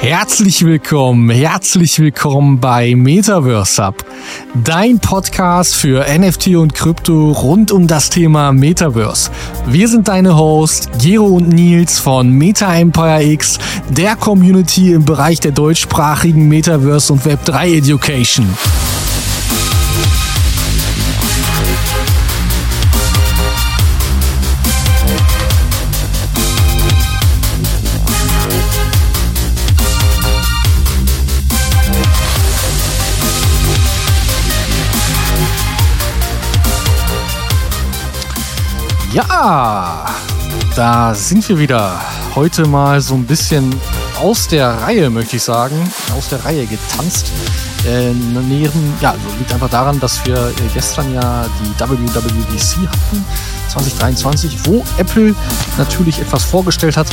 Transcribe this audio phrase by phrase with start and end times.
[0.00, 4.02] Herzlich willkommen, herzlich willkommen bei Metaverse Up,
[4.64, 9.30] dein Podcast für NFT und Krypto rund um das Thema Metaverse.
[9.66, 13.58] Wir sind deine Hosts Gero und Nils von Meta Empire X,
[13.90, 18.46] der Community im Bereich der deutschsprachigen Metaverse und Web3 Education.
[39.12, 40.06] Ja,
[40.76, 42.00] da sind wir wieder.
[42.36, 43.74] Heute mal so ein bisschen
[44.20, 45.74] aus der Reihe, möchte ich sagen,
[46.16, 47.32] aus der Reihe getanzt.
[47.84, 53.24] Äh, neben, ja, liegt einfach daran, dass wir äh, gestern ja die WWDC hatten,
[53.68, 55.34] 2023, wo Apple
[55.76, 57.08] natürlich etwas vorgestellt hat,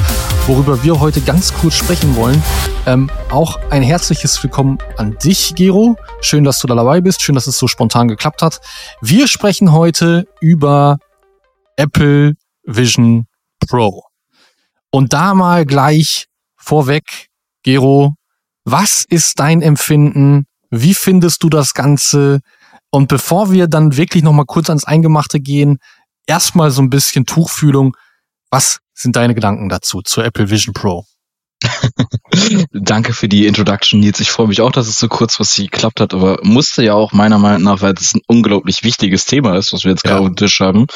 [0.46, 2.44] worüber wir heute ganz kurz sprechen wollen.
[2.86, 5.96] Ähm, auch ein herzliches Willkommen an dich, Gero.
[6.22, 7.24] Schön, dass du da dabei bist.
[7.24, 8.62] Schön, dass es so spontan geklappt hat.
[9.02, 11.00] Wir sprechen heute über
[11.78, 12.34] Apple
[12.64, 13.28] Vision
[13.66, 14.04] Pro.
[14.92, 17.28] Und da mal gleich vorweg,
[17.64, 18.16] Gero,
[18.66, 20.46] was ist dein Empfinden?
[20.70, 22.42] Wie findest du das Ganze?
[22.90, 25.78] Und bevor wir dann wirklich noch mal kurz ans Eingemachte gehen,
[26.26, 27.96] erstmal so ein bisschen Tuchfühlung.
[28.50, 31.06] Was sind deine Gedanken dazu zur Apple Vision Pro?
[32.74, 34.20] Danke für die Introduction, Nils.
[34.20, 37.38] Ich freue mich auch, dass es so kurzfristig geklappt hat, aber musste ja auch meiner
[37.38, 40.22] Meinung nach, weil es ein unglaublich wichtiges Thema ist, was wir jetzt gerade ja.
[40.22, 40.88] auf dem Tisch haben.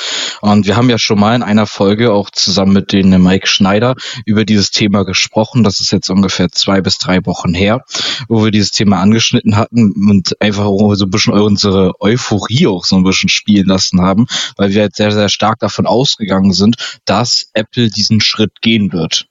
[0.41, 3.95] Und wir haben ja schon mal in einer Folge auch zusammen mit den Mike Schneider
[4.25, 5.63] über dieses Thema gesprochen.
[5.63, 7.83] Das ist jetzt ungefähr zwei bis drei Wochen her,
[8.27, 12.95] wo wir dieses Thema angeschnitten hatten und einfach so ein bisschen unsere Euphorie auch so
[12.95, 17.47] ein bisschen spielen lassen haben, weil wir jetzt sehr, sehr stark davon ausgegangen sind, dass
[17.53, 19.27] Apple diesen Schritt gehen wird.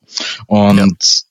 [0.47, 1.30] Und ja.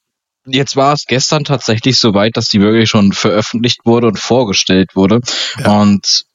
[0.52, 4.96] Jetzt war es gestern tatsächlich so weit, dass die wirklich schon veröffentlicht wurde und vorgestellt
[4.96, 5.22] wurde.
[5.60, 5.82] Ja.
[5.82, 6.26] Und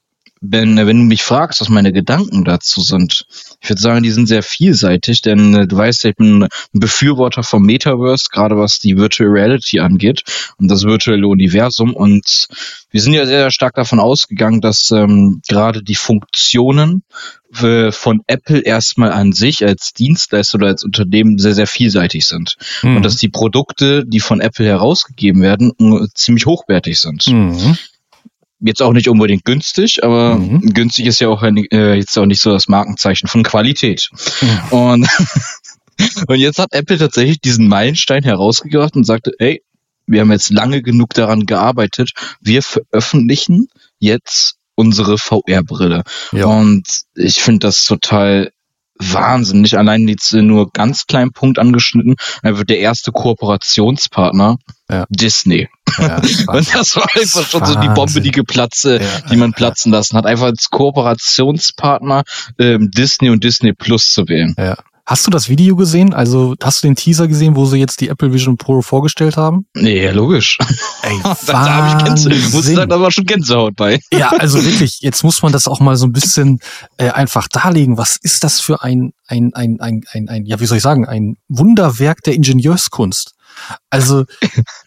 [0.47, 3.27] wenn, wenn du mich fragst, was meine Gedanken dazu sind,
[3.61, 7.43] ich würde sagen, die sind sehr vielseitig, denn äh, du weißt, ich bin ein Befürworter
[7.43, 10.23] vom Metaverse, gerade was die Virtual Reality angeht
[10.59, 11.95] und das virtuelle Universum.
[11.95, 12.49] Und
[12.91, 17.05] wir sind ja sehr stark davon ausgegangen, dass ähm, gerade die Funktionen
[17.63, 22.57] äh, von Apple erstmal an sich als Dienstleister oder als Unternehmen sehr, sehr vielseitig sind.
[22.83, 22.97] Mhm.
[22.97, 25.73] Und dass die Produkte, die von Apple herausgegeben werden,
[26.15, 27.27] ziemlich hochwertig sind.
[27.29, 27.79] Mhm
[28.65, 30.61] jetzt auch nicht unbedingt günstig, aber mhm.
[30.73, 34.11] günstig ist ja auch ein, äh, jetzt auch nicht so das Markenzeichen von Qualität.
[34.41, 34.59] Mhm.
[34.71, 35.09] Und,
[36.27, 39.63] und jetzt hat Apple tatsächlich diesen Meilenstein herausgebracht und sagte, ey,
[40.07, 46.03] wir haben jetzt lange genug daran gearbeitet, wir veröffentlichen jetzt unsere VR-Brille.
[46.33, 46.47] Ja.
[46.47, 48.51] Und ich finde das total
[48.99, 49.77] wahnsinnig.
[49.79, 52.17] Allein jetzt nur ganz kleinen Punkt angeschnitten.
[52.43, 54.57] Er wird der erste Kooperationspartner
[54.91, 55.07] ja.
[55.09, 55.69] Disney.
[55.99, 56.17] Ja,
[56.49, 57.75] und das war einfach schon Wahnsinn.
[57.75, 58.99] so die Bombe, die geplatzt, ja,
[59.31, 60.27] die man platzen lassen hat.
[60.27, 62.25] Einfach als Kooperationspartner
[62.59, 64.55] ähm, Disney und Disney Plus zu wählen.
[64.59, 64.77] Ja.
[65.07, 66.15] Hast du das Video gesehen?
[66.15, 69.67] Also hast du den Teaser gesehen, wo sie jetzt die Apple Vision Pro vorgestellt haben?
[69.75, 70.57] Nee, ja, logisch.
[71.03, 74.01] Ey, da habe ich Gänsehaut, muss sagen, da war schon Gänsehaut bei.
[74.15, 76.61] Ja, also wirklich, jetzt muss man das auch mal so ein bisschen
[76.97, 77.99] äh, einfach darlegen.
[77.99, 81.07] Was ist das für ein, ein, ein, ein, ein, ein, ja, wie soll ich sagen,
[81.07, 83.34] ein Wunderwerk der Ingenieurskunst?
[83.91, 84.25] Also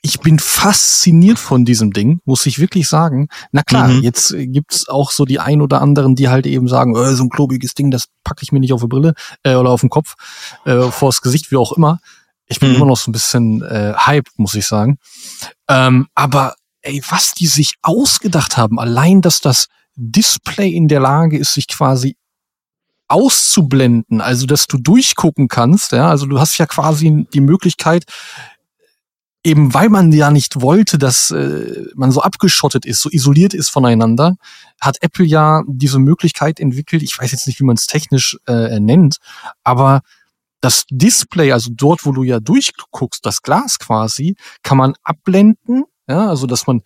[0.01, 3.27] ich bin fasziniert von diesem Ding, muss ich wirklich sagen.
[3.51, 4.01] Na klar, mhm.
[4.01, 7.29] jetzt gibt's auch so die ein oder anderen, die halt eben sagen, äh, so ein
[7.29, 9.13] klobiges Ding, das packe ich mir nicht auf die Brille
[9.43, 10.15] äh, oder auf den Kopf,
[10.65, 11.99] äh, vors Gesicht, wie auch immer.
[12.47, 12.75] Ich bin mhm.
[12.75, 14.97] immer noch so ein bisschen äh, hyped, muss ich sagen.
[15.67, 21.37] Ähm, aber ey, was die sich ausgedacht haben, allein, dass das Display in der Lage
[21.37, 22.15] ist, sich quasi
[23.07, 28.03] auszublenden, also dass du durchgucken kannst, ja, also du hast ja quasi die Möglichkeit,
[29.47, 33.69] eben weil man ja nicht wollte, dass äh, man so abgeschottet ist, so isoliert ist
[33.69, 34.35] voneinander,
[34.81, 37.01] hat Apple ja diese Möglichkeit entwickelt.
[37.01, 39.17] Ich weiß jetzt nicht, wie man es technisch äh, nennt,
[39.63, 40.01] aber
[40.59, 46.27] das Display, also dort, wo du ja durchguckst, das Glas quasi, kann man abblenden, ja,
[46.27, 46.81] also dass man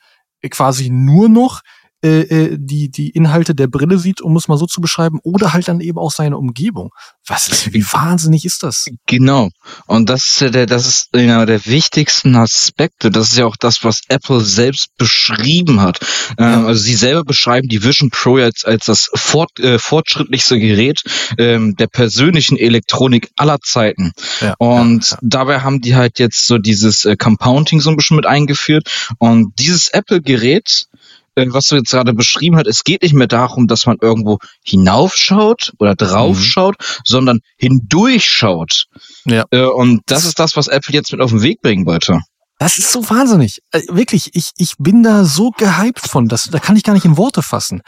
[0.51, 1.61] quasi nur noch
[2.03, 5.53] äh, äh, die, die Inhalte der Brille sieht, um es mal so zu beschreiben, oder
[5.53, 6.89] halt dann eben auch seine Umgebung.
[7.27, 8.87] Was ist, wie wahnsinnig ist das?
[9.05, 9.49] Genau.
[9.85, 13.11] Und das ist der, das ist einer der wichtigsten Aspekte.
[13.11, 15.99] Das ist ja auch das, was Apple selbst beschrieben hat.
[16.39, 16.55] Ja.
[16.55, 21.03] Ähm, also sie selber beschreiben die Vision Pro als, als das fort, äh, fortschrittlichste Gerät
[21.37, 24.13] ähm, der persönlichen Elektronik aller Zeiten.
[24.39, 24.55] Ja.
[24.57, 28.25] Und ja, dabei haben die halt jetzt so dieses äh, Compounding so ein bisschen mit
[28.25, 28.89] eingeführt.
[29.19, 30.87] Und dieses Apple-Gerät
[31.35, 35.73] was du jetzt gerade beschrieben hast, es geht nicht mehr darum, dass man irgendwo hinaufschaut
[35.79, 37.01] oder draufschaut, mhm.
[37.03, 38.85] sondern hindurchschaut.
[39.25, 39.45] Ja.
[39.51, 42.19] Äh, und das ist das, was Apple jetzt mit auf den Weg bringen wollte.
[42.61, 43.57] Das ist so wahnsinnig.
[43.71, 46.27] Äh, wirklich, ich, ich bin da so gehypt von.
[46.27, 47.81] Das, da kann ich gar nicht in Worte fassen.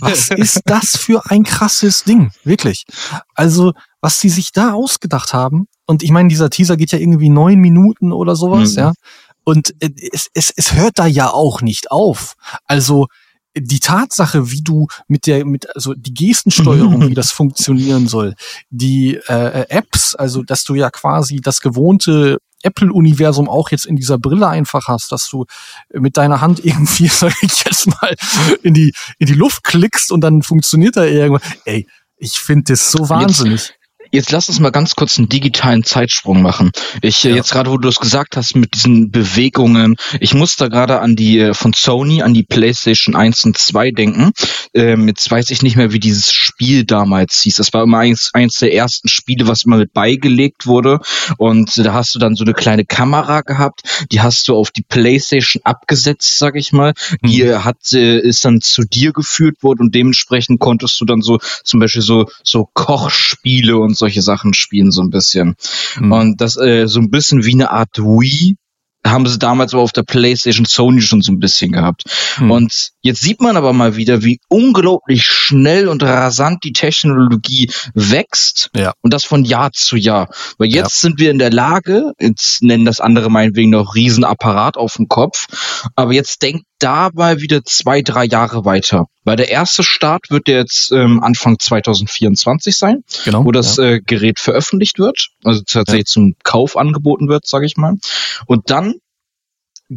[0.00, 2.30] Was ist das für ein krasses Ding?
[2.44, 2.84] Wirklich.
[3.34, 3.72] Also,
[4.02, 5.64] was die sich da ausgedacht haben.
[5.86, 8.78] Und ich meine, dieser Teaser geht ja irgendwie neun Minuten oder sowas, mhm.
[8.78, 8.92] ja.
[9.48, 12.34] Und äh, es, es, es hört da ja auch nicht auf.
[12.66, 13.06] Also,
[13.56, 18.34] die Tatsache, wie du mit der, mit, also die Gestensteuerung, wie das funktionieren soll,
[18.68, 24.18] die äh, Apps, also dass du ja quasi das gewohnte Apple-Universum auch jetzt in dieser
[24.18, 25.46] Brille einfach hast, dass du
[25.94, 28.14] mit deiner Hand irgendwie, sag ich jetzt mal,
[28.62, 31.42] in die, in die Luft klickst und dann funktioniert da irgendwas.
[31.64, 31.86] Ey,
[32.18, 33.77] ich finde das so wahnsinnig.
[34.10, 36.70] Jetzt lass uns mal ganz kurz einen digitalen Zeitsprung machen.
[37.02, 37.36] Ich äh, ja.
[37.36, 41.14] jetzt gerade, wo du es gesagt hast mit diesen Bewegungen, ich muss da gerade an
[41.14, 44.32] die äh, von Sony, an die PlayStation 1 und 2 denken.
[44.74, 47.56] Ähm, jetzt weiß ich nicht mehr, wie dieses Spiel damals hieß.
[47.56, 51.00] Das war immer eins, eins der ersten Spiele, was immer mit beigelegt wurde.
[51.36, 54.82] Und da hast du dann so eine kleine Kamera gehabt, die hast du auf die
[54.82, 56.94] PlayStation abgesetzt, sag ich mal.
[57.22, 57.64] Die mhm.
[57.64, 61.80] hat äh, ist dann zu dir geführt worden und dementsprechend konntest du dann so zum
[61.80, 65.56] Beispiel so so Kochspiele und solche Sachen spielen so ein bisschen.
[65.98, 66.12] Mhm.
[66.12, 68.56] Und das äh, so ein bisschen wie eine Art Wii
[69.06, 72.04] haben sie damals aber auf der PlayStation Sony schon so ein bisschen gehabt.
[72.36, 72.50] Hm.
[72.50, 78.70] Und jetzt sieht man aber mal wieder, wie unglaublich schnell und rasant die Technologie wächst
[78.74, 78.92] ja.
[79.00, 80.28] und das von Jahr zu Jahr.
[80.58, 81.08] Weil jetzt ja.
[81.08, 85.46] sind wir in der Lage, jetzt nennen das andere meinetwegen noch Riesenapparat auf dem Kopf,
[85.94, 89.06] aber jetzt denkt dabei wieder zwei, drei Jahre weiter.
[89.24, 93.84] Weil der erste Start wird jetzt ähm, Anfang 2024 sein, genau, wo das ja.
[93.84, 96.12] äh, Gerät veröffentlicht wird, also tatsächlich ja.
[96.12, 97.94] zum Kauf angeboten wird, sage ich mal.
[98.46, 98.94] Und dann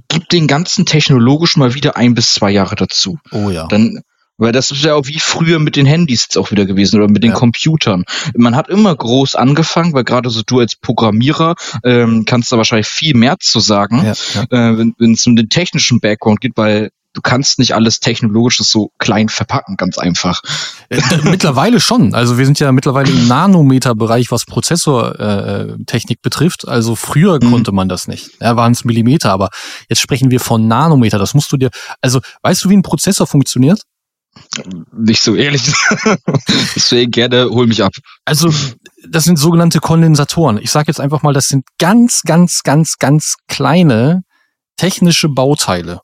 [0.08, 3.20] gibt den ganzen technologisch mal wieder ein bis zwei Jahre dazu.
[3.32, 3.68] Oh ja.
[3.68, 4.02] Dann
[4.42, 7.08] weil das ist ja auch wie früher mit den Handys jetzt auch wieder gewesen oder
[7.08, 7.38] mit den ja.
[7.38, 8.06] Computern.
[8.36, 12.88] Man hat immer groß angefangen, weil gerade so du als Programmierer ähm, kannst da wahrscheinlich
[12.88, 14.72] viel mehr zu sagen, ja, ja.
[14.72, 18.92] äh, wenn es um den technischen Background geht, weil du kannst nicht alles Technologisches so
[18.98, 20.42] klein verpacken, ganz einfach.
[20.90, 22.16] Äh, mittlerweile schon.
[22.16, 26.68] Also wir sind ja mittlerweile im Nanometer-Bereich, was Prozessortechnik äh, betrifft.
[26.68, 27.52] Also früher mhm.
[27.52, 28.32] konnte man das nicht.
[28.40, 29.50] Ja, waren es Millimeter, aber
[29.88, 31.20] jetzt sprechen wir von Nanometer.
[31.20, 31.70] Das musst du dir.
[32.02, 33.82] Also weißt du, wie ein Prozessor funktioniert?
[34.94, 35.64] Nicht so ehrlich.
[36.76, 37.92] Deswegen gerne hol mich ab.
[38.26, 38.52] Also,
[39.08, 40.58] das sind sogenannte Kondensatoren.
[40.58, 44.24] Ich sage jetzt einfach mal, das sind ganz, ganz, ganz, ganz kleine
[44.78, 46.02] technische Bauteile,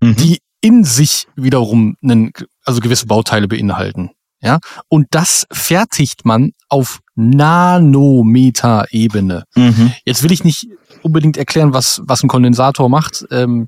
[0.00, 0.16] mhm.
[0.16, 2.32] die in sich wiederum einen,
[2.64, 4.10] also gewisse Bauteile beinhalten.
[4.40, 9.42] Ja, und das fertigt man auf Nanometer-Ebene.
[9.56, 9.92] Mhm.
[10.04, 10.68] Jetzt will ich nicht
[11.02, 13.26] unbedingt erklären, was, was ein Kondensator macht.
[13.32, 13.66] Ähm,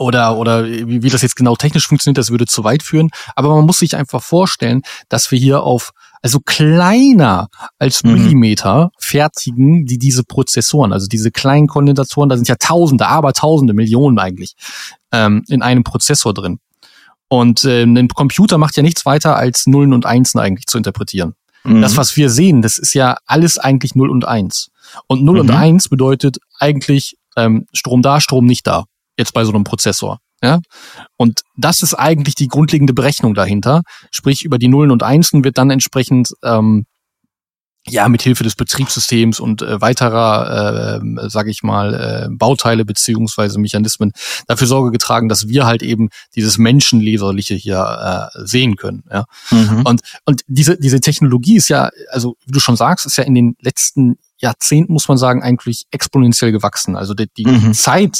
[0.00, 3.10] oder, oder wie, wie das jetzt genau technisch funktioniert, das würde zu weit führen.
[3.36, 4.80] Aber man muss sich einfach vorstellen,
[5.10, 5.90] dass wir hier auf
[6.22, 7.48] also kleiner
[7.78, 8.12] als mhm.
[8.12, 13.74] Millimeter fertigen die diese Prozessoren, also diese kleinen Kondensatoren, da sind ja Tausende, aber Tausende,
[13.74, 14.54] Millionen eigentlich
[15.12, 16.60] ähm, in einem Prozessor drin.
[17.28, 21.34] Und äh, ein Computer macht ja nichts weiter als Nullen und Einsen eigentlich zu interpretieren.
[21.64, 21.82] Mhm.
[21.82, 24.70] Das, was wir sehen, das ist ja alles eigentlich Null und Eins.
[25.06, 25.50] Und Null mhm.
[25.50, 28.86] und Eins bedeutet eigentlich ähm, Strom da, Strom nicht da
[29.20, 30.18] jetzt bei so einem Prozessor.
[30.42, 30.60] Ja?
[31.16, 33.82] Und das ist eigentlich die grundlegende Berechnung dahinter.
[34.10, 36.86] Sprich, über die Nullen und Einsen wird dann entsprechend ähm,
[37.86, 43.58] ja mit Hilfe des Betriebssystems und äh, weiterer, äh, sage ich mal, äh, Bauteile beziehungsweise
[43.58, 44.12] Mechanismen
[44.46, 49.04] dafür Sorge getragen, dass wir halt eben dieses Menschenleserliche hier äh, sehen können.
[49.10, 49.24] Ja?
[49.50, 49.82] Mhm.
[49.84, 53.34] Und und diese diese Technologie ist ja, also wie du schon sagst, ist ja in
[53.34, 56.96] den letzten Jahrzehnten muss man sagen eigentlich exponentiell gewachsen.
[56.96, 57.74] Also die, die mhm.
[57.74, 58.18] Zeit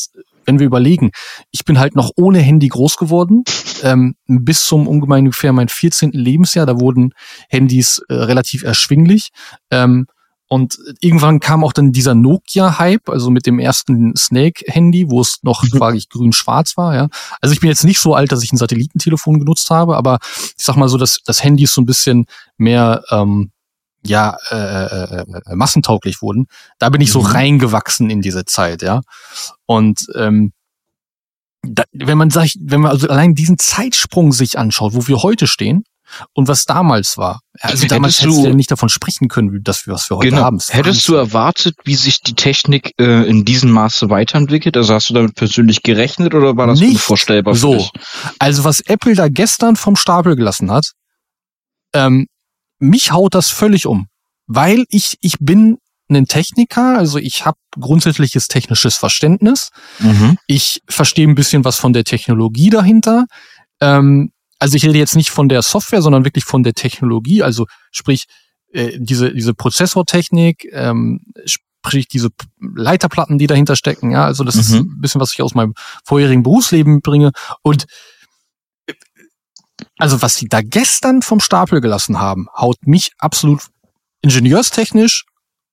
[0.50, 1.12] wenn wir überlegen,
[1.52, 3.45] ich bin halt noch ohne Handy groß geworden,
[3.85, 6.11] ähm, bis zum ungefähr mein 14.
[6.11, 7.14] Lebensjahr, da wurden
[7.49, 9.28] Handys äh, relativ erschwinglich.
[9.71, 10.07] Ähm,
[10.49, 15.62] und irgendwann kam auch dann dieser Nokia-Hype, also mit dem ersten Snake-Handy, wo es noch
[15.62, 15.78] mhm.
[15.78, 16.97] quasi grün-schwarz war.
[16.97, 17.09] Ja.
[17.40, 20.19] Also ich bin jetzt nicht so alt, dass ich ein Satellitentelefon genutzt habe, aber
[20.59, 22.26] ich sag mal so, dass das Handy ist so ein bisschen
[22.57, 23.52] mehr ähm,
[24.02, 26.47] ja äh, äh, äh, massentauglich wurden,
[26.78, 27.26] da bin ich so mhm.
[27.26, 29.00] reingewachsen in diese Zeit, ja.
[29.66, 30.52] Und ähm,
[31.62, 35.47] da, wenn man sagt, wenn man also allein diesen Zeitsprung sich anschaut, wo wir heute
[35.47, 35.85] stehen
[36.33, 39.92] und was damals war, also damals hättest du ja nicht davon sprechen können, dass wir
[39.92, 40.42] was wir heute genau.
[40.42, 40.59] haben.
[40.69, 44.76] Hättest du erwartet, wie sich die Technik äh, in diesem Maße weiterentwickelt?
[44.76, 47.54] Also hast du damit persönlich gerechnet oder war das nicht unvorstellbar?
[47.54, 47.88] So,
[48.38, 50.92] also was Apple da gestern vom Stapel gelassen hat,
[51.92, 52.26] ähm,
[52.81, 54.09] mich haut das völlig um,
[54.47, 59.71] weil ich ich bin ein Techniker, also ich habe grundsätzliches technisches Verständnis.
[60.01, 60.37] Mhm.
[60.49, 63.27] Ich verstehe ein bisschen was von der Technologie dahinter.
[63.81, 67.43] Ähm, also ich rede jetzt nicht von der Software, sondern wirklich von der Technologie.
[67.43, 68.25] Also sprich
[68.73, 74.11] äh, diese diese Prozessortechnik, ähm, sprich diese Leiterplatten, die dahinter stecken.
[74.11, 74.61] Ja, also das mhm.
[74.61, 77.31] ist ein bisschen, was ich aus meinem vorherigen Berufsleben bringe.
[77.63, 77.87] Und
[80.00, 83.62] also was die da gestern vom Stapel gelassen haben, haut mich absolut
[84.23, 85.25] ingenieurstechnisch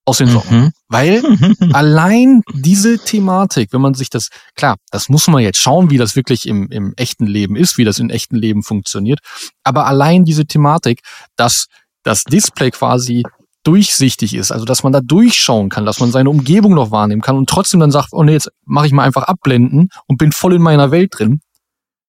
[0.08, 0.60] aus den Socken.
[0.60, 0.72] Mhm.
[0.88, 1.22] Weil
[1.72, 6.16] allein diese Thematik, wenn man sich das, klar, das muss man jetzt schauen, wie das
[6.16, 9.20] wirklich im, im echten Leben ist, wie das im echten Leben funktioniert.
[9.64, 11.02] Aber allein diese Thematik,
[11.36, 11.66] dass
[12.04, 13.24] das Display quasi
[13.64, 17.36] durchsichtig ist, also dass man da durchschauen kann, dass man seine Umgebung noch wahrnehmen kann
[17.36, 20.54] und trotzdem dann sagt, oh nee, jetzt mache ich mal einfach abblenden und bin voll
[20.54, 21.40] in meiner Welt drin.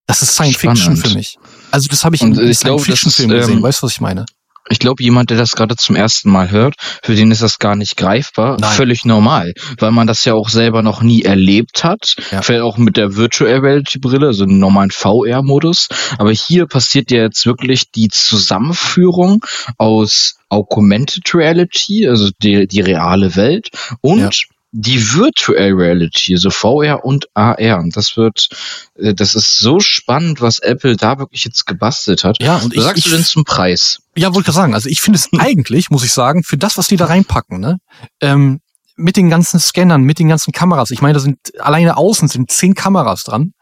[0.10, 0.80] Das ist Science Spannend.
[0.80, 1.38] Fiction für mich.
[1.70, 3.58] Also das habe ich in, in Science Fiction Filmen gesehen.
[3.58, 4.26] Ähm, weißt du, was ich meine?
[4.72, 6.74] Ich glaube, jemand, der das gerade zum ersten Mal hört,
[7.04, 8.58] für den ist das gar nicht greifbar.
[8.60, 8.72] Nein.
[8.72, 12.16] Völlig normal, weil man das ja auch selber noch nie erlebt hat.
[12.32, 12.42] Ja.
[12.42, 15.90] Vielleicht auch mit der Virtual Reality Brille, also im normalen VR-Modus.
[16.18, 19.46] Aber hier passiert ja jetzt wirklich die Zusammenführung
[19.78, 23.70] aus Augmented Reality, also die, die reale Welt
[24.02, 24.30] und ja
[24.72, 27.80] die Virtual Reality, so VR und AR.
[27.80, 28.50] Und das wird,
[28.96, 32.42] äh, das ist so spannend, was Apple da wirklich jetzt gebastelt hat.
[32.42, 34.00] Ja, und was ich, sagst ich, du denn zum Preis?
[34.16, 34.74] Ja, wollte ich sagen.
[34.74, 37.78] Also ich finde es eigentlich, muss ich sagen, für das, was die da reinpacken, ne,
[38.22, 38.60] ähm,
[38.96, 40.92] mit den ganzen Scannern, mit den ganzen Kameras.
[40.92, 43.54] Ich meine, da sind alleine außen sind zehn Kameras dran.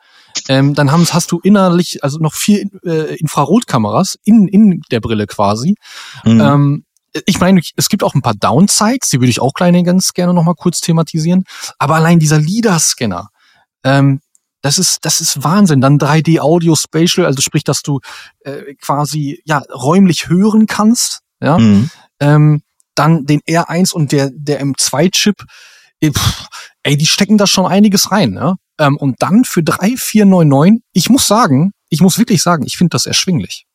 [0.49, 5.25] Ähm, dann haben, hast du innerlich, also noch vier äh, Infrarotkameras in, in der Brille
[5.25, 5.75] quasi.
[6.23, 6.41] Mhm.
[6.41, 6.83] Ähm,
[7.25, 10.33] ich meine, es gibt auch ein paar Downsides, die würde ich auch kleine ganz gerne
[10.33, 11.45] nochmal kurz thematisieren.
[11.79, 13.29] Aber allein dieser LIDAR-Scanner,
[13.83, 14.21] ähm,
[14.61, 15.81] das ist, das ist Wahnsinn.
[15.81, 17.99] Dann 3D Audio Spatial, also sprich, dass du
[18.41, 21.21] äh, quasi ja räumlich hören kannst.
[21.39, 21.57] Ja.
[21.57, 21.89] Mhm.
[22.19, 22.61] Ähm,
[22.95, 25.43] dann den R1 und der, der M2-Chip.
[25.99, 26.11] Äh,
[26.83, 28.31] ey, die stecken da schon einiges rein.
[28.31, 28.55] Ne?
[28.79, 33.05] Ähm, und dann für 3,499, ich muss sagen, ich muss wirklich sagen, ich finde das
[33.05, 33.65] erschwinglich.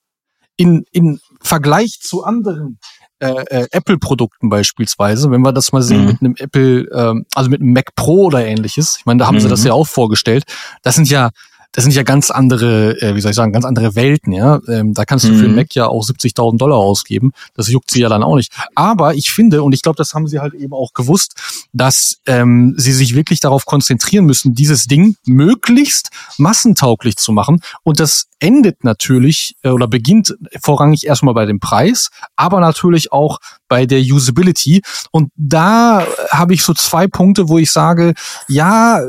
[0.57, 2.79] In, in Vergleich zu anderen
[3.23, 6.07] äh, äh, Apple-Produkten beispielsweise, wenn wir das mal sehen mhm.
[6.07, 9.37] mit einem Apple, ähm, also mit einem Mac Pro oder ähnliches, ich meine, da haben
[9.37, 9.41] mhm.
[9.41, 9.69] sie das mhm.
[9.69, 10.43] ja auch vorgestellt,
[10.83, 11.31] das sind ja
[11.73, 14.61] das sind ja ganz andere, äh, wie soll ich sagen, ganz andere Welten, ja.
[14.69, 15.39] Ähm, da kannst du mhm.
[15.39, 17.33] für einen Mac ja auch 70.000 Dollar ausgeben.
[17.55, 18.53] Das juckt sie ja dann auch nicht.
[18.75, 21.35] Aber ich finde, und ich glaube, das haben sie halt eben auch gewusst,
[21.73, 27.61] dass ähm, sie sich wirklich darauf konzentrieren müssen, dieses Ding möglichst massentauglich zu machen.
[27.83, 33.39] Und das endet natürlich äh, oder beginnt vorrangig erstmal bei dem Preis, aber natürlich auch
[33.69, 34.83] bei der Usability.
[35.13, 38.15] Und da habe ich so zwei Punkte, wo ich sage,
[38.49, 39.07] ja, äh,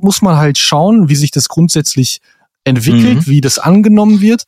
[0.00, 1.97] muss man halt schauen, wie sich das grundsätzlich
[2.64, 3.26] entwickelt, mhm.
[3.26, 4.44] wie das angenommen wird.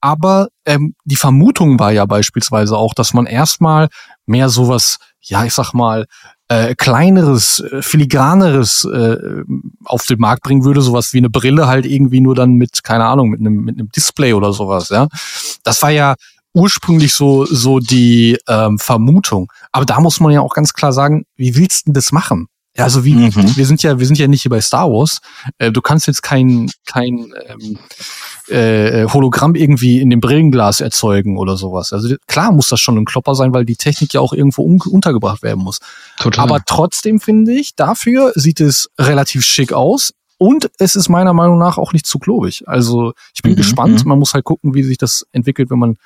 [0.00, 3.88] Aber ähm, die Vermutung war ja beispielsweise auch, dass man erstmal
[4.26, 6.06] mehr sowas, ja, ich sag mal,
[6.48, 9.16] äh, kleineres, äh, filigraneres äh,
[9.84, 13.04] auf den Markt bringen würde, sowas wie eine Brille halt irgendwie nur dann mit, keine
[13.04, 15.06] Ahnung, mit einem, mit einem Display oder sowas, ja.
[15.62, 16.14] Das war ja
[16.54, 19.52] ursprünglich so, so die ähm, Vermutung.
[19.70, 22.48] Aber da muss man ja auch ganz klar sagen, wie willst du denn das machen?
[22.80, 23.56] Ja, also wie, mhm.
[23.56, 25.20] wir sind ja, wir sind ja nicht hier bei Star Wars.
[25.58, 27.78] Äh, du kannst jetzt kein, kein ähm,
[28.48, 31.92] äh, Hologramm irgendwie in dem Brillenglas erzeugen oder sowas.
[31.92, 34.80] Also klar muss das schon ein Klopper sein, weil die Technik ja auch irgendwo un
[34.80, 35.80] untergebracht werden muss.
[36.18, 36.42] Total.
[36.42, 40.14] Aber trotzdem finde ich, dafür sieht es relativ schick aus.
[40.38, 42.66] Und es ist meiner Meinung nach auch nicht zu klobig.
[42.66, 44.04] Also ich bin mhm, gespannt.
[44.04, 44.08] Mhm.
[44.08, 45.96] Man muss halt gucken, wie sich das entwickelt, wenn man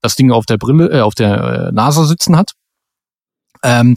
[0.00, 2.52] das Ding auf der Brille, äh, auf der äh, Nase sitzen hat.
[3.64, 3.96] Ähm,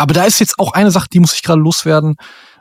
[0.00, 2.16] aber da ist jetzt auch eine Sache, die muss ich gerade loswerden.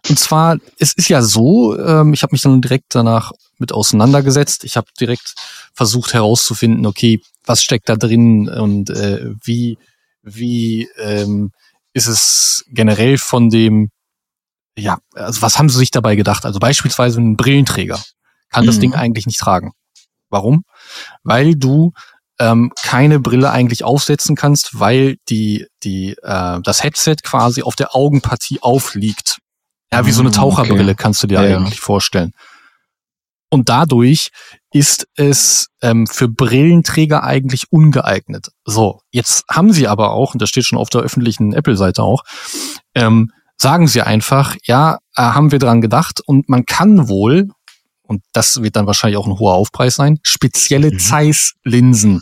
[0.09, 4.65] Und zwar, es ist ja so, ähm, ich habe mich dann direkt danach mit auseinandergesetzt.
[4.65, 5.35] Ich habe direkt
[5.73, 9.77] versucht herauszufinden, okay, was steckt da drin und äh, wie,
[10.21, 11.53] wie ähm,
[11.93, 13.89] ist es generell von dem,
[14.77, 16.43] ja, also was haben sie sich dabei gedacht?
[16.43, 18.03] Also beispielsweise ein Brillenträger
[18.49, 18.67] kann mhm.
[18.67, 19.71] das Ding eigentlich nicht tragen.
[20.29, 20.65] Warum?
[21.23, 21.93] Weil du
[22.39, 27.95] ähm, keine Brille eigentlich aufsetzen kannst, weil die, die, äh, das Headset quasi auf der
[27.95, 29.39] Augenpartie aufliegt.
[29.91, 30.95] Ja, wie so eine ah, Taucherbrille okay.
[31.01, 31.83] kannst du dir ja, eigentlich ja.
[31.83, 32.31] vorstellen.
[33.51, 34.29] Und dadurch
[34.71, 38.49] ist es ähm, für Brillenträger eigentlich ungeeignet.
[38.63, 42.23] So, jetzt haben sie aber auch, und das steht schon auf der öffentlichen Apple-Seite auch,
[42.93, 47.49] ähm, sagen sie einfach, ja, äh, haben wir dran gedacht und man kann wohl,
[48.09, 50.99] und das wird dann wahrscheinlich auch ein hoher Aufpreis sein, spezielle mhm.
[50.99, 52.21] Zeiss-Linsen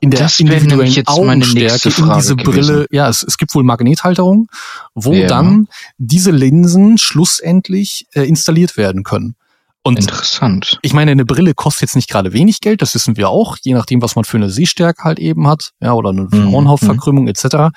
[0.00, 2.72] in der das individuellen Augenstärke in diese Brille.
[2.72, 2.86] Gewesen.
[2.92, 4.46] Ja, es, es gibt wohl Magnethalterungen,
[4.94, 5.26] wo ja.
[5.26, 5.68] dann
[5.98, 9.34] diese Linsen schlussendlich äh, installiert werden können.
[9.82, 10.78] Und Interessant.
[10.82, 13.74] Ich meine, eine Brille kostet jetzt nicht gerade wenig Geld, das wissen wir auch, je
[13.74, 16.50] nachdem, was man für eine Sehstärke halt eben hat, ja, oder eine mhm.
[16.50, 17.30] Frauenhautverkrümmung mhm.
[17.30, 17.74] etc.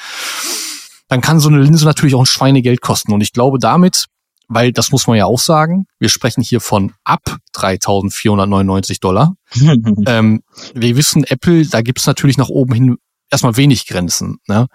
[1.07, 3.13] Dann kann so eine Linse natürlich auch ein Schweinegeld kosten.
[3.13, 4.05] Und ich glaube, damit
[4.53, 9.35] weil das muss man ja auch sagen, wir sprechen hier von ab 3.499 Dollar.
[10.05, 10.43] ähm,
[10.73, 12.97] wir wissen, Apple, da gibt's natürlich nach oben hin
[13.29, 14.37] erstmal wenig Grenzen.
[14.47, 14.67] Ne?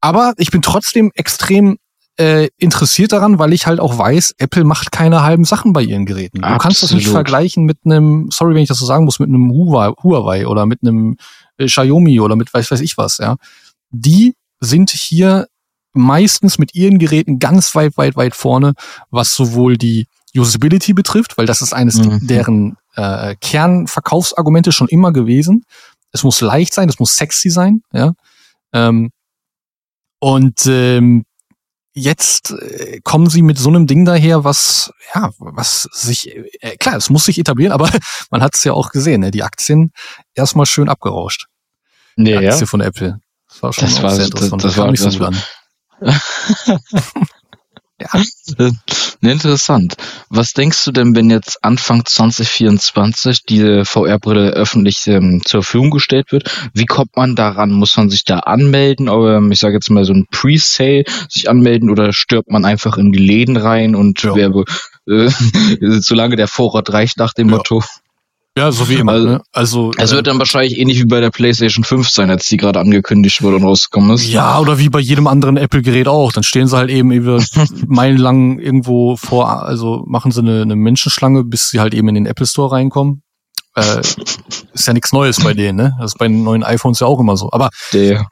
[0.00, 1.78] Aber ich bin trotzdem extrem
[2.18, 6.04] äh, interessiert daran, weil ich halt auch weiß, Apple macht keine halben Sachen bei ihren
[6.04, 6.38] Geräten.
[6.38, 6.62] Du Absolut.
[6.62, 9.50] kannst das nicht vergleichen mit einem, sorry, wenn ich das so sagen muss, mit einem
[9.50, 11.16] Huawei, Huawei oder mit einem
[11.56, 13.36] äh, Xiaomi oder mit weiß weiß ich was, ja.
[13.90, 15.46] Die sind hier
[15.92, 18.74] meistens mit ihren Geräten ganz weit, weit, weit vorne,
[19.10, 22.26] was sowohl die Usability betrifft, weil das ist eines Mhm.
[22.26, 25.64] deren äh, Kernverkaufsargumente schon immer gewesen.
[26.12, 28.12] Es muss leicht sein, es muss sexy sein, ja.
[28.72, 29.10] Ähm,
[30.18, 31.24] und ähm,
[31.94, 36.96] jetzt äh, kommen sie mit so einem Ding daher, was ja, was sich äh, klar,
[36.96, 37.90] es muss sich etablieren, aber
[38.30, 39.30] man hat es ja auch gesehen, ne?
[39.30, 39.92] die Aktien
[40.34, 41.46] erstmal schön abgerauscht.
[42.16, 43.20] Die Ja, Aktie von Apple.
[43.48, 44.64] Das war schon Das war- sehr das- interessant.
[44.64, 45.32] das kam war- nicht so das war-
[49.20, 49.94] Ne, interessant.
[50.28, 56.32] Was denkst du denn, wenn jetzt Anfang 2024 diese VR-Brille öffentlich ähm, zur Verfügung gestellt
[56.32, 56.50] wird?
[56.74, 57.70] Wie kommt man daran?
[57.70, 59.08] Muss man sich da anmelden?
[59.08, 63.12] Oder ich sage jetzt mal so ein Pre-Sale sich anmelden oder stirbt man einfach in
[63.12, 64.34] die Läden rein und Ja.
[64.34, 64.50] wer,
[65.06, 65.28] äh,
[66.00, 67.58] solange der Vorrat reicht nach dem Ja.
[67.58, 67.84] Motto?
[68.56, 69.12] Ja, so wie immer.
[69.12, 69.42] Also- ne?
[69.52, 72.58] Also Es äh, wird dann wahrscheinlich ähnlich wie bei der PlayStation 5 sein, als die
[72.58, 74.26] gerade angekündigt wurde und rausgekommen ist.
[74.28, 76.32] Ja, oder wie bei jedem anderen Apple-Gerät auch.
[76.32, 77.42] Dann stehen sie halt eben über
[77.86, 82.26] meilenlang irgendwo vor, also machen sie eine, eine Menschenschlange, bis sie halt eben in den
[82.26, 83.22] Apple Store reinkommen.
[83.74, 85.96] Äh, ist ja nichts Neues bei denen, ne?
[85.98, 87.48] Das ist bei den neuen iPhones ja auch immer so.
[87.52, 88.26] Aber Der,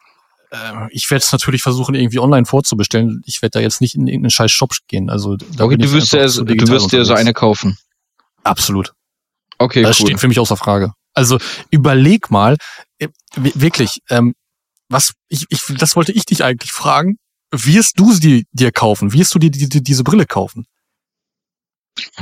[0.50, 0.56] äh,
[0.90, 3.22] ich werde es natürlich versuchen, irgendwie online vorzubestellen.
[3.24, 5.08] Ich werde da jetzt nicht in irgendeinen scheiß Shop gehen.
[5.08, 7.20] Also da okay, du wirst, ja, zu du wirst dir so unterwegs.
[7.20, 7.78] eine kaufen.
[8.44, 8.92] Absolut.
[9.60, 10.06] Okay, Das cool.
[10.06, 10.92] steht für mich außer Frage.
[11.14, 11.38] Also
[11.70, 12.56] überleg mal,
[12.98, 14.34] äh, wi- wirklich, ähm,
[14.88, 17.16] was ich, ich, das wollte ich dich eigentlich fragen.
[17.52, 19.12] Wirst du sie dir kaufen?
[19.12, 20.64] Wirst du dir die, die, diese Brille kaufen?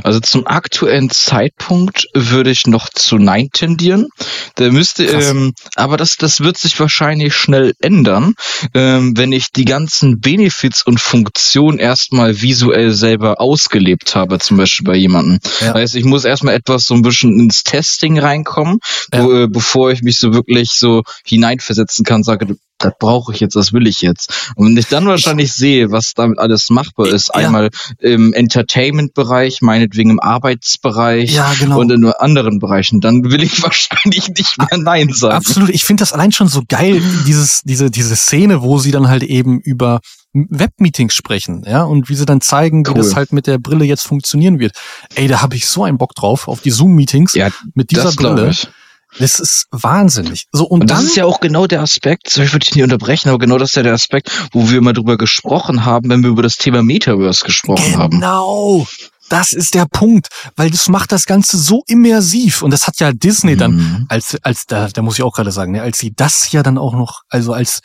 [0.03, 4.09] Also zum aktuellen Zeitpunkt würde ich noch zu Nein tendieren.
[4.57, 8.35] Da müsste, ähm, aber das, das wird sich wahrscheinlich schnell ändern,
[8.75, 14.85] ähm, wenn ich die ganzen Benefits und Funktionen erstmal visuell selber ausgelebt habe, zum Beispiel
[14.85, 15.39] bei jemandem.
[15.61, 15.75] Ja.
[15.75, 18.79] Heißt, ich muss erstmal etwas so ein bisschen ins Testing reinkommen,
[19.13, 23.57] wo, äh, bevor ich mich so wirklich so hineinversetzen kann, sage, das brauche ich jetzt,
[23.57, 24.51] das will ich jetzt.
[24.57, 27.35] Und wenn ich dann wahrscheinlich sehe, was damit alles machbar ist, Ja.
[27.35, 31.81] einmal im Entertainment-Bereich, meinetwegen im Arbeitsbereich Ja, genau.
[31.81, 35.35] und in anderen Bereichen, dann will ich wahrscheinlich nicht mehr Nein sagen.
[35.37, 35.71] Absolut.
[35.71, 39.23] Ich finde das allein schon so geil, dieses, diese, diese Szene, wo sie dann halt
[39.23, 40.01] eben über
[40.35, 42.97] Webmeetings sprechen, ja, und wie sie dann zeigen, wie Cool.
[42.99, 44.73] das halt mit der Brille jetzt funktionieren wird.
[45.15, 48.51] Ey, da habe ich so einen Bock drauf, auf die Zoom-Meetings Ja, mit dieser Brille.
[48.51, 48.69] ich.
[49.19, 50.47] Das ist wahnsinnig.
[50.53, 52.75] So, und, Und dann, das ist ja auch genau der Aspekt, so ich würde dich
[52.75, 56.11] nicht unterbrechen, aber genau das ist ja der Aspekt, wo wir mal drüber gesprochen haben,
[56.11, 58.11] wenn wir über das Thema Metaverse gesprochen haben.
[58.21, 58.87] Genau.
[59.31, 63.13] Das ist der Punkt, weil das macht das Ganze so immersiv und das hat ja
[63.13, 64.07] Disney dann Mhm.
[64.09, 66.79] als als da da muss ich auch gerade sagen, ne, als sie das ja dann
[66.79, 67.81] auch noch, also als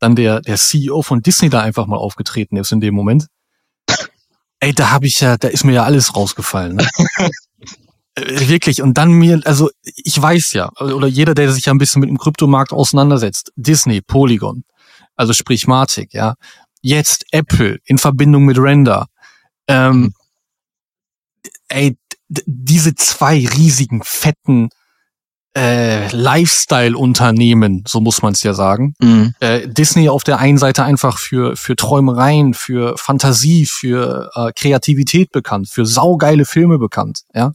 [0.00, 3.26] dann der der CEO von Disney da einfach mal aufgetreten ist in dem Moment.
[4.60, 6.76] Ey, da habe ich ja, da ist mir ja alles rausgefallen.
[6.76, 6.88] Ne?
[8.22, 11.78] Äh, Wirklich und dann mir, also ich weiß ja, oder jeder, der sich ja ein
[11.78, 14.64] bisschen mit dem Kryptomarkt auseinandersetzt, Disney, Polygon,
[15.16, 16.34] also sprich Matic, ja,
[16.82, 19.06] jetzt Apple in Verbindung mit Render,
[19.66, 20.12] ähm,
[21.68, 21.96] ey,
[22.28, 24.68] d- diese zwei riesigen, fetten
[25.56, 28.94] äh, Lifestyle-Unternehmen, so muss man es ja sagen.
[29.00, 29.34] Mhm.
[29.40, 35.32] Äh, Disney auf der einen Seite einfach für, für Träumereien, für Fantasie, für äh, Kreativität
[35.32, 37.52] bekannt, für saugeile Filme bekannt, ja.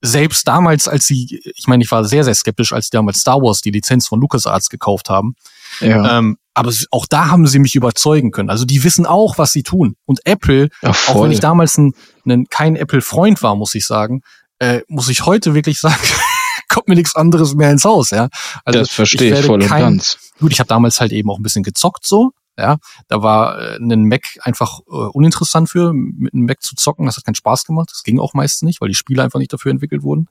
[0.00, 3.42] Selbst damals, als sie, ich meine, ich war sehr, sehr skeptisch, als die damals Star
[3.42, 5.34] Wars die Lizenz von LucasArts gekauft haben.
[5.80, 8.50] Ja, Ähm, aber auch da haben sie mich überzeugen können.
[8.50, 9.94] Also die wissen auch, was sie tun.
[10.06, 11.94] Und Apple, ja, auch wenn ich damals ein,
[12.26, 14.22] ein, kein Apple-Freund war, muss ich sagen,
[14.60, 15.96] äh, muss ich heute wirklich sagen,
[16.68, 18.28] kommt mir nichts anderes mehr ins Haus, ja.
[18.64, 20.18] Also das verstehe ich, voll und kein- ganz.
[20.40, 22.76] Gut, ich habe damals halt eben auch ein bisschen gezockt so, ja.
[23.08, 27.06] Da war äh, ein Mac einfach äh, uninteressant für, mit einem Mac zu zocken.
[27.06, 27.88] Das hat keinen Spaß gemacht.
[27.92, 30.26] Das ging auch meist nicht, weil die Spiele einfach nicht dafür entwickelt wurden.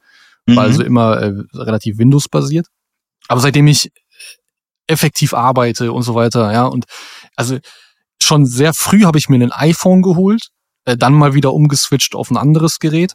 [0.45, 0.59] War Mhm.
[0.59, 2.67] also immer äh, relativ Windows-basiert.
[3.27, 3.91] Aber seitdem ich
[4.87, 6.85] effektiv arbeite und so weiter, ja, und
[7.35, 7.57] also
[8.21, 10.49] schon sehr früh habe ich mir ein iPhone geholt,
[10.85, 13.13] äh, dann mal wieder umgeswitcht auf ein anderes Gerät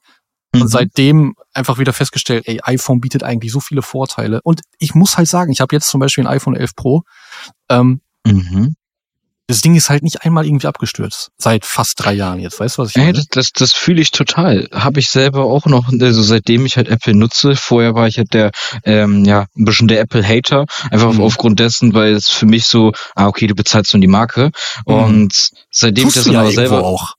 [0.55, 0.63] Mhm.
[0.63, 4.43] und seitdem einfach wieder festgestellt, ey, iPhone bietet eigentlich so viele Vorteile.
[4.43, 7.05] Und ich muss halt sagen, ich habe jetzt zum Beispiel ein iPhone 11 Pro.
[7.71, 8.75] Ähm, Mhm.
[9.53, 11.29] Das Ding ist halt nicht einmal irgendwie abgestürzt.
[11.37, 12.59] Seit fast drei Jahren jetzt.
[12.59, 13.13] Weißt du, was ich Ey, meine?
[13.19, 14.67] das, das, das fühle ich total.
[14.73, 17.55] Habe ich selber auch noch, also seitdem ich halt Apple nutze.
[17.55, 18.51] Vorher war ich halt der,
[18.85, 20.65] ähm, ja, ein bisschen der Apple-Hater.
[20.91, 21.21] Einfach Mhm.
[21.21, 24.51] aufgrund dessen, weil es für mich so, ah, okay, du bezahlst nur die Marke.
[24.87, 24.95] Mhm.
[24.95, 27.13] Und seitdem ich Tust das du dann ja aber selber, auch.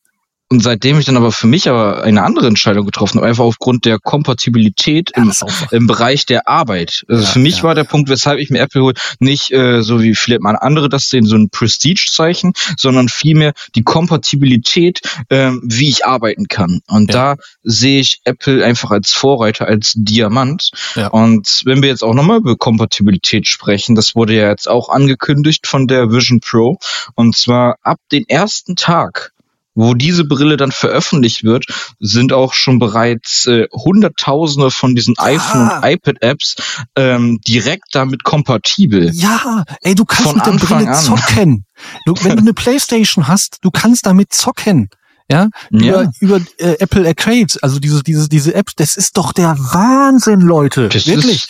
[0.54, 3.86] Und seitdem ich dann aber für mich aber eine andere Entscheidung getroffen habe, einfach aufgrund
[3.86, 5.34] der Kompatibilität ja, im,
[5.72, 7.06] im, Bereich der Arbeit.
[7.08, 7.64] Also ja, für mich ja.
[7.64, 10.90] war der Punkt, weshalb ich mir Apple hole, nicht äh, so wie vielleicht mal andere
[10.90, 16.82] das sehen, so ein Prestige-Zeichen, sondern vielmehr die Kompatibilität, äh, wie ich arbeiten kann.
[16.86, 20.70] Und da sehe ich Apple einfach als Vorreiter, als Diamant.
[21.10, 25.66] Und wenn wir jetzt auch nochmal über Kompatibilität sprechen, das wurde ja jetzt auch angekündigt
[25.66, 26.78] von der Vision Pro.
[27.16, 29.34] Und zwar ab den ersten Tag
[29.76, 31.66] wo diese Brille dann veröffentlicht wird,
[32.00, 35.26] sind auch schon bereits äh, Hunderttausende von diesen ja.
[35.26, 36.56] iPhone- und iPad-Apps
[36.96, 39.12] ähm, direkt damit kompatibel.
[39.14, 41.04] Ja, ey, du kannst von mit der Anfang Brille an.
[41.04, 41.66] zocken.
[42.06, 44.90] Du, wenn du eine Playstation hast, du kannst damit zocken.
[45.32, 46.12] Ja, über, ja.
[46.20, 50.90] über äh, Apple Arcade, also diese, diese, diese App, das ist doch der Wahnsinn, Leute.
[50.90, 51.48] Das Wirklich.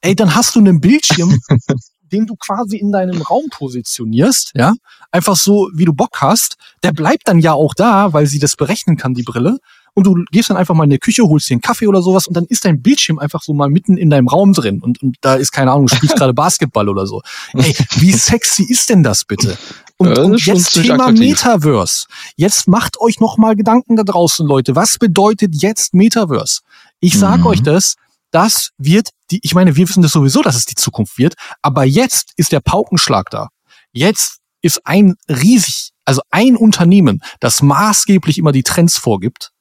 [0.00, 1.40] Ey, dann hast du einen Bildschirm,
[2.12, 4.74] den du quasi in deinem Raum positionierst, ja,
[5.10, 8.56] einfach so, wie du Bock hast, der bleibt dann ja auch da, weil sie das
[8.56, 9.58] berechnen kann, die Brille.
[9.94, 12.26] Und du gehst dann einfach mal in die Küche, holst dir einen Kaffee oder sowas
[12.26, 15.16] und dann ist dein Bildschirm einfach so mal mitten in deinem Raum drin und, und
[15.22, 17.22] da ist keine Ahnung, du spielst gerade Basketball oder so.
[17.54, 19.56] Ey, wie sexy ist denn das bitte?
[19.96, 21.30] Und, ja, und jetzt Thema attraktiv.
[21.30, 22.06] Metaverse.
[22.36, 24.76] Jetzt macht euch noch mal Gedanken da draußen, Leute.
[24.76, 26.60] Was bedeutet jetzt Metaverse?
[27.00, 27.46] Ich sag mhm.
[27.46, 27.94] euch das,
[28.30, 31.84] das wird die, ich meine, wir wissen das sowieso, dass es die Zukunft wird, aber
[31.84, 33.48] jetzt ist der Paukenschlag da.
[33.92, 39.52] Jetzt ist ein riesig, also ein Unternehmen, das maßgeblich immer die Trends vorgibt,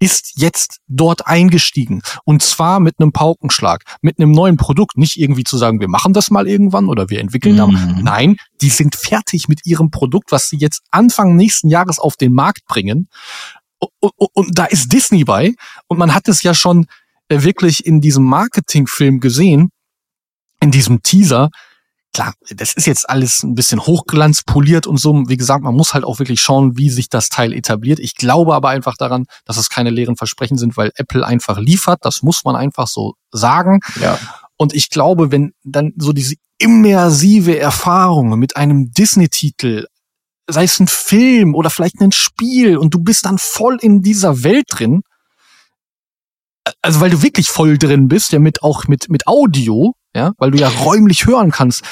[0.00, 2.02] ist jetzt dort eingestiegen.
[2.24, 4.98] Und zwar mit einem Paukenschlag, mit einem neuen Produkt.
[4.98, 7.58] Nicht irgendwie zu sagen, wir machen das mal irgendwann oder wir entwickeln mhm.
[7.58, 8.02] da.
[8.02, 12.34] Nein, die sind fertig mit ihrem Produkt, was sie jetzt Anfang nächsten Jahres auf den
[12.34, 13.08] Markt bringen.
[13.78, 15.54] Und, und, und da ist Disney bei.
[15.86, 16.86] Und man hat es ja schon
[17.28, 19.70] wirklich in diesem Marketingfilm gesehen,
[20.60, 21.50] in diesem Teaser,
[22.14, 25.12] klar, das ist jetzt alles ein bisschen hochglanzpoliert und so.
[25.26, 27.98] Wie gesagt, man muss halt auch wirklich schauen, wie sich das Teil etabliert.
[27.98, 31.98] Ich glaube aber einfach daran, dass es keine leeren Versprechen sind, weil Apple einfach liefert.
[32.02, 33.80] Das muss man einfach so sagen.
[34.00, 34.18] Ja.
[34.56, 39.86] Und ich glaube, wenn dann so diese immersive Erfahrung mit einem Disney-Titel,
[40.48, 44.44] sei es ein Film oder vielleicht ein Spiel und du bist dann voll in dieser
[44.44, 45.02] Welt drin,
[46.82, 50.50] also weil du wirklich voll drin bist, ja mit auch mit mit Audio, ja, weil
[50.50, 51.82] du ja räumlich hören kannst.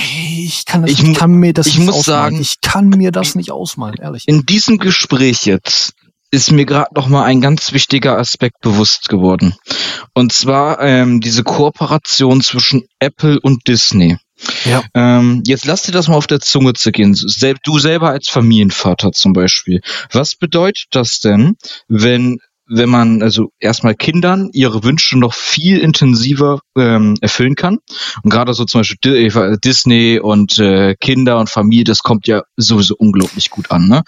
[0.00, 2.22] Ich kann, das, ich, ich kann mir das ich nicht muss ausmalen.
[2.24, 4.24] Sagen, ich kann mir das nicht ausmalen, ehrlich.
[4.26, 5.94] In diesem Gespräch jetzt
[6.30, 9.54] ist mir gerade noch mal ein ganz wichtiger Aspekt bewusst geworden.
[10.12, 14.16] Und zwar ähm, diese Kooperation zwischen Apple und Disney.
[14.64, 14.82] Ja.
[14.94, 17.14] Ähm, jetzt lass dir das mal auf der Zunge zergehen.
[17.14, 19.80] Sel du selber als Familienvater zum Beispiel.
[20.12, 21.56] Was bedeutet das denn,
[21.88, 27.78] wenn wenn man also erstmal Kindern ihre Wünsche noch viel intensiver ähm, erfüllen kann.
[28.22, 32.42] Und gerade so zum Beispiel äh, Disney und äh, Kinder und Familie, das kommt ja
[32.56, 33.88] sowieso unglaublich gut an.
[33.88, 34.02] Ne?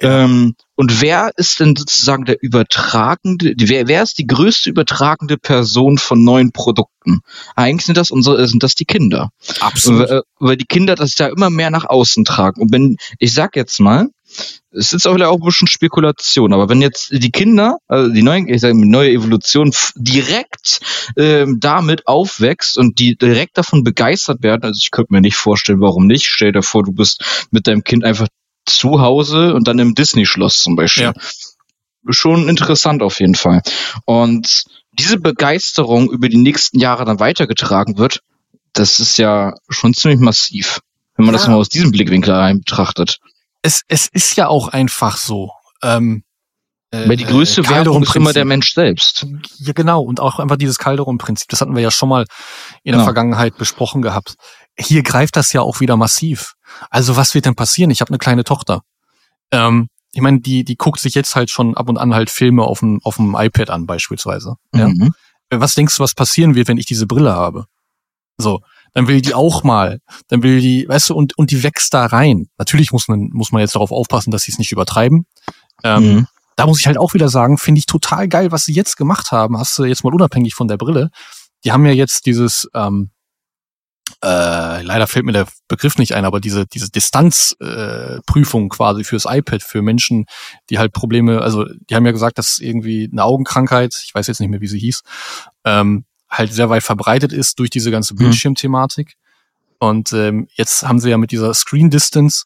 [0.00, 0.24] Ja.
[0.24, 5.98] Ähm, und wer ist denn sozusagen der übertragende, wer, wer ist die größte übertragende Person
[5.98, 7.20] von neuen Produkten?
[7.54, 9.30] Eigentlich sind das unsere, sind das die Kinder.
[9.60, 10.08] Absolut.
[10.08, 12.60] Weil, weil die Kinder das ja immer mehr nach außen tragen.
[12.60, 14.08] Und wenn, ich sag jetzt mal,
[14.74, 18.22] es ist auch wieder auch ein bisschen Spekulation, aber wenn jetzt die Kinder, also die
[18.22, 20.80] neue, ich sage, neue Evolution direkt
[21.16, 25.80] ähm, damit aufwächst und die direkt davon begeistert werden, also ich könnte mir nicht vorstellen,
[25.80, 26.26] warum nicht.
[26.26, 28.28] Stell dir vor, du bist mit deinem Kind einfach
[28.64, 31.04] zu Hause und dann im Disney-Schloss zum Beispiel.
[31.04, 31.14] Ja.
[32.08, 33.62] Schon interessant auf jeden Fall.
[34.06, 34.64] Und
[34.98, 38.20] diese Begeisterung über die nächsten Jahre dann weitergetragen wird,
[38.72, 40.80] das ist ja schon ziemlich massiv,
[41.16, 41.38] wenn man ja.
[41.38, 43.18] das mal aus diesem Blickwinkel rein betrachtet
[43.62, 45.52] es, es ist ja auch einfach so.
[45.82, 46.24] Ähm,
[46.90, 49.26] äh, Weil die größte äh, Werbung ist immer der Mensch selbst.
[49.58, 50.02] Ja, genau.
[50.02, 51.48] Und auch einfach dieses Calderon-Prinzip.
[51.48, 52.26] Das hatten wir ja schon mal
[52.82, 53.04] in der ja.
[53.04, 54.34] Vergangenheit besprochen gehabt.
[54.78, 56.54] Hier greift das ja auch wieder massiv.
[56.90, 57.90] Also was wird denn passieren?
[57.90, 58.82] Ich habe eine kleine Tochter.
[59.50, 62.64] Ähm, ich meine, die, die guckt sich jetzt halt schon ab und an halt Filme
[62.64, 64.56] auf dem, auf dem iPad an, beispielsweise.
[64.74, 64.88] Ja?
[64.88, 65.14] Mhm.
[65.50, 67.66] Was denkst du, was passieren wird, wenn ich diese Brille habe?
[68.36, 68.60] So,
[68.94, 72.06] dann will die auch mal, dann will die, weißt du, und, und die wächst da
[72.06, 72.48] rein.
[72.58, 75.26] Natürlich muss man, muss man jetzt darauf aufpassen, dass sie es nicht übertreiben.
[75.84, 76.26] Ähm, mhm.
[76.56, 79.32] Da muss ich halt auch wieder sagen, finde ich total geil, was sie jetzt gemacht
[79.32, 79.58] haben.
[79.58, 81.10] Hast du jetzt mal unabhängig von der Brille.
[81.64, 83.10] Die haben ja jetzt dieses, ähm,
[84.22, 89.24] äh, leider fällt mir der Begriff nicht ein, aber diese, diese Distanzprüfung äh, quasi fürs
[89.26, 90.26] iPad für Menschen,
[90.70, 94.40] die halt Probleme, also die haben ja gesagt, dass irgendwie eine Augenkrankheit, ich weiß jetzt
[94.40, 95.02] nicht mehr, wie sie hieß,
[95.64, 98.18] ähm, halt sehr weit verbreitet ist durch diese ganze mhm.
[98.18, 99.14] Bildschirmthematik.
[99.78, 102.44] Und ähm, jetzt haben sie ja mit dieser Screen Distance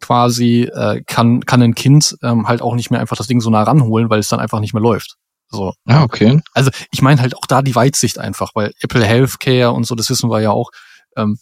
[0.00, 3.50] quasi äh, kann kann ein Kind ähm, halt auch nicht mehr einfach das Ding so
[3.50, 5.16] nah ranholen, weil es dann einfach nicht mehr läuft.
[5.48, 5.74] So.
[5.86, 6.40] Ah, okay.
[6.52, 10.10] Also ich meine halt auch da die Weitsicht einfach, weil Apple Healthcare und so, das
[10.10, 10.70] wissen wir ja auch.
[11.16, 11.38] Ähm,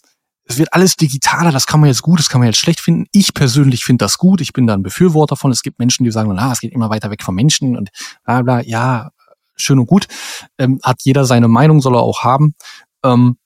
[0.47, 3.07] es wird alles digitaler, das kann man jetzt gut, das kann man jetzt schlecht finden.
[3.11, 5.51] Ich persönlich finde das gut, ich bin da ein Befürworter von.
[5.51, 7.89] Es gibt Menschen, die sagen, na, es geht immer weiter weg vom Menschen und
[8.23, 9.09] bla bla, ja,
[9.55, 10.07] schön und gut.
[10.57, 12.55] Ähm, hat jeder seine Meinung, soll er auch haben.
[13.03, 13.37] Ähm,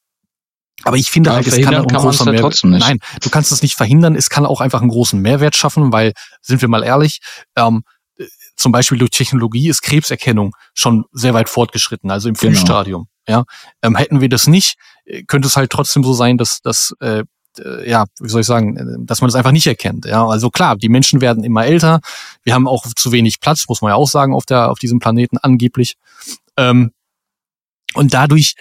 [0.83, 2.63] aber ich finde halt, es kann auch einen großen Mehrwert.
[2.63, 4.15] Nein, du kannst es nicht verhindern.
[4.15, 7.19] Es kann auch einfach einen großen Mehrwert schaffen, weil, sind wir mal ehrlich,
[7.57, 7.83] ähm,
[8.55, 12.51] zum Beispiel durch Technologie ist Krebserkennung schon sehr weit fortgeschritten, also im genau.
[12.51, 13.07] Frühstadium.
[13.27, 13.43] Ja,
[13.81, 17.23] ähm, hätten wir das nicht, äh, könnte es halt trotzdem so sein, dass, dass äh,
[17.59, 20.05] äh, ja, wie soll ich sagen, äh, dass man das einfach nicht erkennt.
[20.05, 21.99] Ja, also klar, die Menschen werden immer älter.
[22.43, 24.99] Wir haben auch zu wenig Platz, muss man ja auch sagen, auf der, auf diesem
[24.99, 25.95] Planeten angeblich.
[26.57, 26.91] Ähm,
[27.93, 28.55] und dadurch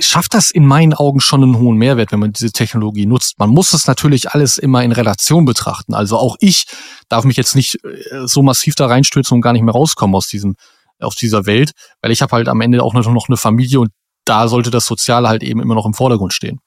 [0.00, 3.38] schafft das in meinen Augen schon einen hohen Mehrwert, wenn man diese Technologie nutzt.
[3.38, 5.92] Man muss es natürlich alles immer in Relation betrachten.
[5.94, 6.64] Also auch ich
[7.08, 7.78] darf mich jetzt nicht
[8.24, 10.56] so massiv da reinstürzen und gar nicht mehr rauskommen aus diesem
[10.98, 13.90] aus dieser Welt, weil ich habe halt am Ende auch noch eine Familie und
[14.24, 16.60] da sollte das Soziale halt eben immer noch im Vordergrund stehen.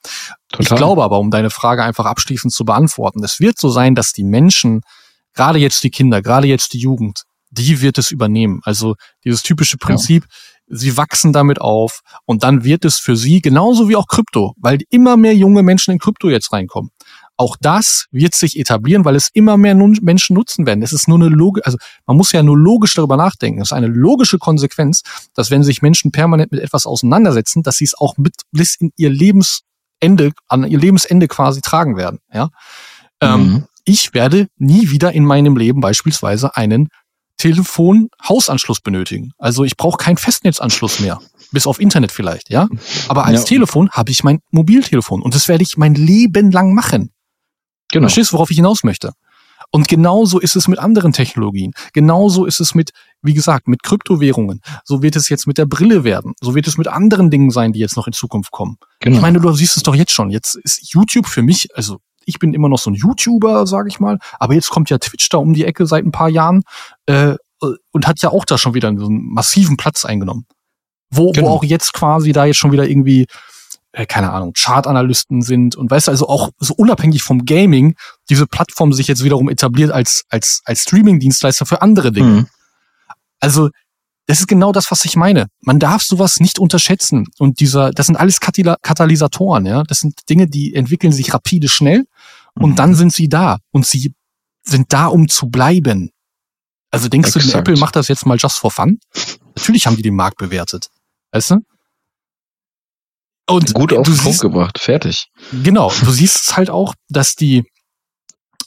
[0.49, 0.63] Total.
[0.63, 4.11] Ich glaube aber, um deine Frage einfach abschließend zu beantworten, es wird so sein, dass
[4.11, 4.81] die Menschen,
[5.33, 8.61] gerade jetzt die Kinder, gerade jetzt die Jugend, die wird es übernehmen.
[8.63, 10.77] Also dieses typische Prinzip, ja.
[10.77, 14.79] sie wachsen damit auf und dann wird es für sie genauso wie auch Krypto, weil
[14.89, 16.91] immer mehr junge Menschen in Krypto jetzt reinkommen.
[17.37, 20.81] Auch das wird sich etablieren, weil es immer mehr Menschen nutzen werden.
[20.83, 23.61] Es ist nur eine Logik, also man muss ja nur logisch darüber nachdenken.
[23.61, 25.01] Es ist eine logische Konsequenz,
[25.33, 28.91] dass wenn sich Menschen permanent mit etwas auseinandersetzen, dass sie es auch mit bis in
[28.95, 32.19] ihr Lebensende, an ihr Lebensende quasi tragen werden.
[32.33, 32.49] Ja,
[33.21, 33.55] ähm, mhm.
[33.55, 36.89] ähm, ich werde nie wieder in meinem Leben beispielsweise einen
[37.37, 39.33] Telefon-Hausanschluss benötigen.
[39.37, 41.19] Also ich brauche keinen Festnetzanschluss mehr
[41.51, 42.67] bis auf Internet vielleicht, ja.
[43.07, 43.45] Aber als ja.
[43.45, 47.11] Telefon habe ich mein Mobiltelefon und das werde ich mein Leben lang machen.
[47.95, 48.07] Genau.
[48.07, 49.13] Verstehst du, worauf ich hinaus möchte?
[49.71, 51.71] Und genauso ist es mit anderen Technologien.
[51.93, 54.59] Genauso ist es mit, wie gesagt, mit Kryptowährungen.
[54.83, 56.33] So wird es jetzt mit der Brille werden.
[56.41, 58.75] So wird es mit anderen Dingen sein, die jetzt noch in Zukunft kommen.
[58.99, 59.15] Genau.
[59.15, 60.29] Ich meine, du siehst es doch jetzt schon.
[60.29, 64.01] Jetzt ist YouTube für mich, also ich bin immer noch so ein YouTuber, sage ich
[64.01, 66.63] mal, aber jetzt kommt ja Twitch da um die Ecke seit ein paar Jahren
[67.05, 67.35] äh,
[67.91, 70.47] und hat ja auch da schon wieder einen massiven Platz eingenommen.
[71.11, 71.47] Wo, genau.
[71.47, 73.25] wo auch jetzt quasi da jetzt schon wieder irgendwie
[73.95, 77.95] äh, keine Ahnung, Chartanalysten sind und weißt du, also auch so unabhängig vom Gaming,
[78.29, 82.27] diese Plattform sich jetzt wiederum etabliert als, als, als Streaming-Dienstleister für andere Dinge.
[82.27, 82.47] Mhm.
[83.39, 83.69] Also,
[84.27, 85.47] das ist genau das, was ich meine.
[85.61, 87.27] Man darf sowas nicht unterschätzen.
[87.37, 89.83] Und dieser, das sind alles Katalysatoren, ja.
[89.83, 92.05] Das sind Dinge, die entwickeln sich rapide schnell
[92.55, 92.75] und mhm.
[92.75, 93.59] dann sind sie da.
[93.71, 94.13] Und sie
[94.63, 96.09] sind da, um zu bleiben.
[96.91, 97.53] Also denkst Exakt.
[97.53, 98.99] du, Apple macht das jetzt mal just for fun?
[99.55, 100.89] Natürlich haben die den Markt bewertet.
[101.31, 101.59] Weißt du?
[103.47, 105.27] Und Gut auf den Punkt gebracht, fertig.
[105.51, 107.63] Genau, du siehst halt auch, dass die,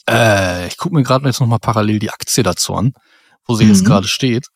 [0.09, 2.93] äh, ich gucke mir gerade jetzt nochmal parallel die Aktie dazu an,
[3.45, 3.71] wo sie mhm.
[3.71, 4.47] jetzt gerade steht.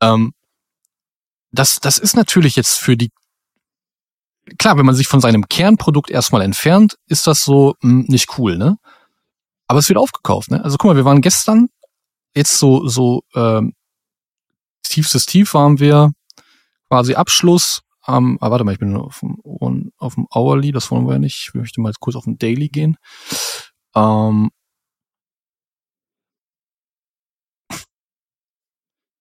[0.00, 0.32] Ähm,
[1.50, 3.10] das, das ist natürlich jetzt für die,
[4.58, 8.38] klar, wenn man sich von seinem Kernprodukt erstmal entfernt, ist das so mh, hm, nicht
[8.38, 8.76] cool, ne?
[9.66, 10.62] Aber es wird aufgekauft, ne?
[10.62, 11.68] Also guck mal, wir waren gestern
[12.36, 13.74] jetzt so, so ähm,
[14.84, 16.12] tiefstes Tief waren wir,
[16.88, 21.06] quasi Abschluss ähm, ah, warte mal, ich bin auf dem, auf dem Hourly, das wollen
[21.06, 21.48] wir ja nicht.
[21.48, 22.96] Ich möchte mal kurz auf den Daily gehen.
[23.94, 24.50] Ähm,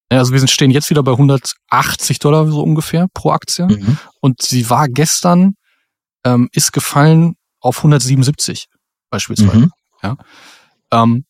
[0.09, 3.65] also wir sind, stehen jetzt wieder bei 180 Dollar so ungefähr pro Aktie.
[3.65, 3.97] Mhm.
[4.21, 5.55] Und sie war gestern,
[6.23, 8.67] ähm, ist gefallen auf 177
[9.09, 9.57] beispielsweise.
[9.57, 9.71] Mhm.
[10.03, 10.17] Ja.
[10.91, 11.25] Ähm,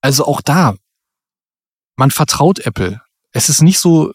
[0.00, 0.74] also auch da,
[1.96, 3.00] man vertraut Apple.
[3.32, 4.12] Es ist nicht so,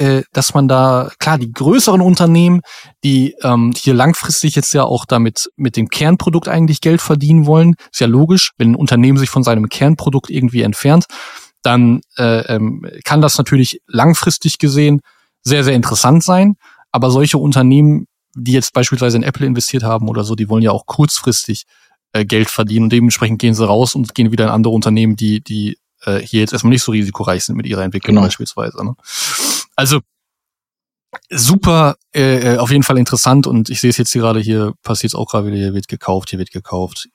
[0.00, 2.62] äh, dass man da, klar, die größeren Unternehmen,
[3.04, 7.74] die ähm, hier langfristig jetzt ja auch damit mit dem Kernprodukt eigentlich Geld verdienen wollen,
[7.92, 11.04] ist ja logisch, wenn ein Unternehmen sich von seinem Kernprodukt irgendwie entfernt,
[11.62, 15.02] dann äh, ähm, kann das natürlich langfristig gesehen
[15.42, 16.54] sehr, sehr interessant sein.
[16.92, 20.70] Aber solche Unternehmen, die jetzt beispielsweise in Apple investiert haben oder so, die wollen ja
[20.70, 21.64] auch kurzfristig
[22.14, 25.42] äh, Geld verdienen und dementsprechend gehen sie raus und gehen wieder in andere Unternehmen, die,
[25.42, 28.26] die äh, hier jetzt erstmal nicht so risikoreich sind mit ihrer Entwicklung genau.
[28.26, 28.82] beispielsweise.
[28.82, 28.94] Ne?
[29.80, 30.00] Also
[31.30, 34.74] super, äh, äh, auf jeden Fall interessant und ich sehe es jetzt hier gerade, hier
[34.82, 37.08] passiert es auch gerade wieder, hier wird gekauft, hier wird gekauft.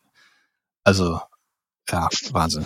[0.84, 1.19] Also,
[1.91, 2.65] ja, Wahnsinn.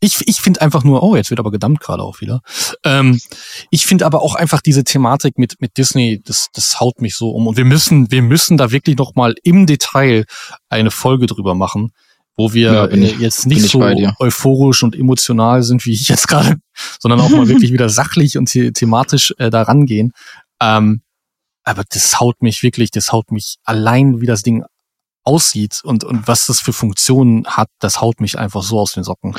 [0.00, 2.40] Ich, ich finde einfach nur, oh, jetzt wird aber gedammt gerade auch wieder.
[2.84, 3.20] Ähm,
[3.68, 7.28] ich finde aber auch einfach diese Thematik mit, mit Disney, das, das haut mich so
[7.28, 7.46] um.
[7.46, 10.24] Und wir müssen, wir müssen da wirklich noch mal im Detail
[10.70, 11.92] eine Folge drüber machen,
[12.36, 13.80] wo wir ja, äh, ich, jetzt nicht so
[14.18, 16.56] euphorisch und emotional sind, wie ich jetzt gerade,
[17.00, 20.12] sondern auch mal wirklich wieder sachlich und the thematisch äh, da rangehen.
[20.60, 21.02] Ähm,
[21.64, 24.64] aber das haut mich wirklich, das haut mich allein, wie das Ding
[25.24, 29.04] aussieht und, und was das für Funktionen hat, das haut mich einfach so aus den
[29.04, 29.34] Socken.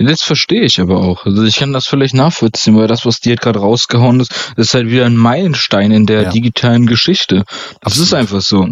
[0.00, 1.26] Das verstehe ich aber auch.
[1.26, 4.88] Also ich kann das vielleicht nachvollziehen, weil das, was dir gerade rausgehauen ist, ist halt
[4.88, 6.30] wieder ein Meilenstein in der ja.
[6.30, 7.44] digitalen Geschichte.
[7.80, 8.06] Das Absolut.
[8.06, 8.68] ist einfach so.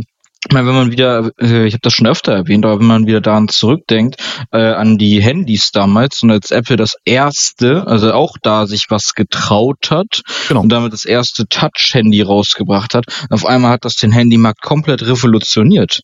[0.49, 3.07] Ich meine, wenn man wieder, äh, ich habe das schon öfter erwähnt, aber wenn man
[3.07, 4.17] wieder daran zurückdenkt,
[4.53, 9.15] äh, an die Handys damals und als Apple das erste, also auch da sich was
[9.15, 10.61] getraut hat genau.
[10.61, 16.03] und damit das erste Touch-Handy rausgebracht hat, auf einmal hat das den Handymarkt komplett revolutioniert.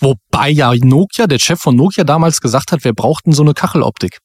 [0.00, 4.18] Wobei ja Nokia, der Chef von Nokia damals gesagt hat, wir brauchten so eine Kacheloptik.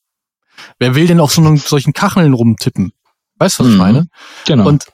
[0.79, 2.93] Wer will denn auf so einen, solchen Kacheln rumtippen?
[3.37, 3.73] Weißt du, was mhm.
[3.73, 4.07] ich meine?
[4.45, 4.67] Genau.
[4.67, 4.85] Und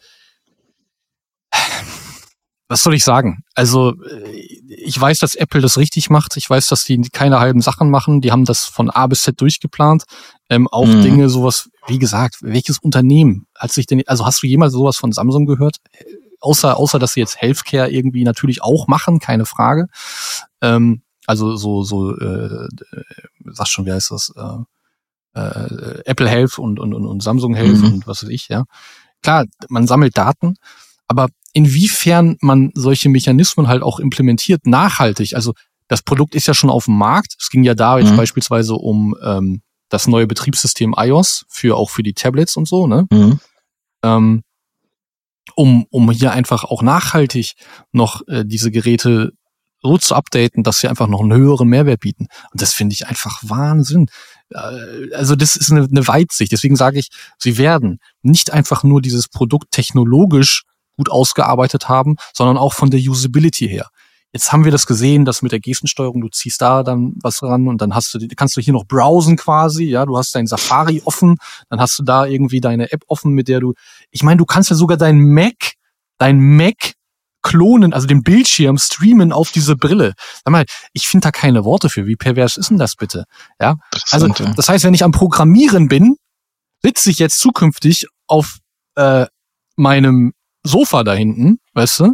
[2.72, 3.44] was soll ich sagen?
[3.54, 3.96] Also
[4.66, 6.38] ich weiß, dass Apple das richtig macht.
[6.38, 8.22] Ich weiß, dass die keine halben Sachen machen.
[8.22, 10.06] Die haben das von A bis Z durchgeplant.
[10.50, 11.02] Ähm, auch mhm.
[11.02, 15.12] Dinge, sowas, wie gesagt, welches Unternehmen hat sich denn, also hast du jemals sowas von
[15.12, 15.80] Samsung gehört?
[16.40, 19.88] Außer, außer dass sie jetzt Healthcare irgendwie natürlich auch machen, keine Frage.
[20.62, 22.70] Ähm, also so, so, äh,
[23.52, 24.32] sag schon, wie heißt das?
[24.38, 27.94] Äh, äh, Apple Health und, und, und, und Samsung Health mhm.
[27.96, 28.64] und was weiß ich, ja.
[29.22, 30.56] Klar, man sammelt Daten,
[31.10, 35.36] aber inwiefern man solche Mechanismen halt auch implementiert, nachhaltig.
[35.36, 35.54] Also
[35.88, 37.36] das Produkt ist ja schon auf dem Markt.
[37.40, 38.18] Es ging ja da jetzt mhm.
[38.18, 43.08] beispielsweise um ähm, das neue Betriebssystem iOS für auch für die Tablets und so, ne?
[43.12, 43.40] Mhm.
[44.04, 44.42] Ähm,
[45.56, 47.54] um, um hier einfach auch nachhaltig
[47.92, 49.34] noch äh, diese Geräte
[49.82, 52.28] so zu updaten, dass sie einfach noch einen höheren Mehrwert bieten.
[52.52, 54.08] Und das finde ich einfach Wahnsinn.
[54.52, 56.52] Äh, also das ist eine, eine Weitsicht.
[56.52, 60.64] Deswegen sage ich, sie werden nicht einfach nur dieses Produkt technologisch
[60.98, 63.88] gut ausgearbeitet haben, sondern auch von der Usability her.
[64.34, 67.68] Jetzt haben wir das gesehen, dass mit der Gestensteuerung, du ziehst da dann was ran
[67.68, 71.02] und dann hast du, kannst du hier noch browsen quasi, ja, du hast dein Safari
[71.04, 71.36] offen,
[71.70, 73.74] dann hast du da irgendwie deine App offen, mit der du,
[74.10, 75.74] ich meine, du kannst ja sogar dein Mac,
[76.18, 76.94] dein Mac
[77.42, 80.14] klonen, also den Bildschirm streamen auf diese Brille.
[80.46, 82.06] Sag mal, ich finde da keine Worte für.
[82.06, 83.26] Wie pervers ist denn das bitte?
[83.60, 83.76] Ja,
[84.12, 86.16] also das heißt, wenn ich am Programmieren bin,
[86.84, 88.60] sitze ich jetzt zukünftig auf
[88.96, 89.26] äh,
[89.76, 92.14] meinem Sofa da hinten, weißt du,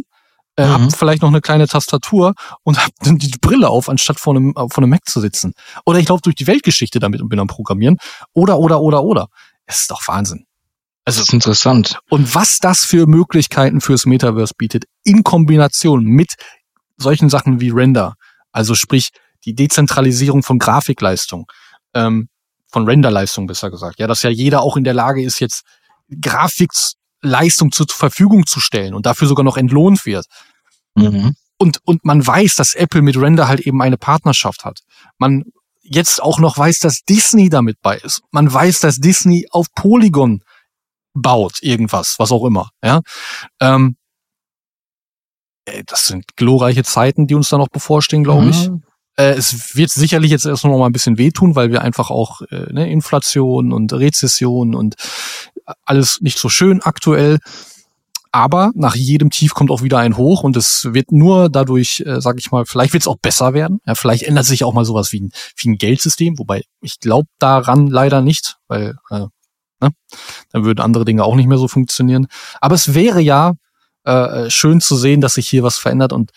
[0.56, 0.72] äh, mhm.
[0.72, 2.34] hab vielleicht noch eine kleine Tastatur
[2.64, 5.52] und hab dann die Brille auf, anstatt vor einem, vor einem Mac zu sitzen.
[5.86, 7.98] Oder ich laufe durch die Weltgeschichte damit und bin am Programmieren.
[8.32, 9.28] Oder, oder, oder, oder.
[9.66, 10.46] Es ist doch Wahnsinn.
[11.04, 11.98] Also, das ist interessant.
[12.10, 16.34] Und was das für Möglichkeiten fürs Metaverse bietet, in Kombination mit
[16.96, 18.14] solchen Sachen wie Render,
[18.52, 19.10] also sprich
[19.44, 21.46] die Dezentralisierung von Grafikleistung,
[21.94, 22.28] ähm,
[22.70, 25.62] von Renderleistung besser gesagt, ja, dass ja jeder auch in der Lage ist, jetzt
[26.20, 30.26] Grafiks Leistung zur Verfügung zu stellen und dafür sogar noch entlohnt wird.
[30.94, 31.34] Mhm.
[31.58, 34.80] Und, und man weiß, dass Apple mit Render halt eben eine Partnerschaft hat.
[35.18, 35.44] Man
[35.82, 38.22] jetzt auch noch weiß, dass Disney damit bei ist.
[38.30, 40.42] Man weiß, dass Disney auf Polygon
[41.14, 42.70] baut, irgendwas, was auch immer.
[42.82, 43.00] Ja,
[43.60, 43.96] ähm,
[45.86, 48.82] das sind glorreiche Zeiten, die uns da noch bevorstehen, glaube mhm.
[49.18, 52.40] Äh, es wird sicherlich jetzt erst noch mal ein bisschen wehtun, weil wir einfach auch
[52.50, 54.94] äh, ne, Inflation und Rezession und
[55.84, 57.38] alles nicht so schön aktuell.
[58.30, 62.20] Aber nach jedem Tief kommt auch wieder ein Hoch und es wird nur dadurch, äh,
[62.20, 63.80] sage ich mal, vielleicht wird es auch besser werden.
[63.86, 67.26] Ja, vielleicht ändert sich auch mal sowas wie ein, wie ein Geldsystem, wobei ich glaube
[67.40, 69.26] daran leider nicht, weil äh,
[69.80, 69.90] ne,
[70.52, 72.28] dann würden andere Dinge auch nicht mehr so funktionieren.
[72.60, 73.54] Aber es wäre ja
[74.04, 76.30] äh, schön zu sehen, dass sich hier was verändert und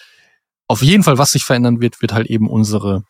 [0.71, 3.03] auf jeden Fall, was sich verändern wird, wird halt eben unsere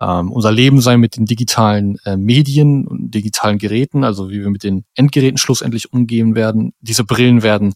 [0.00, 4.48] ähm, unser Leben sein mit den digitalen äh, Medien und digitalen Geräten, also wie wir
[4.48, 6.72] mit den Endgeräten schlussendlich umgehen werden.
[6.80, 7.74] Diese Brillen werden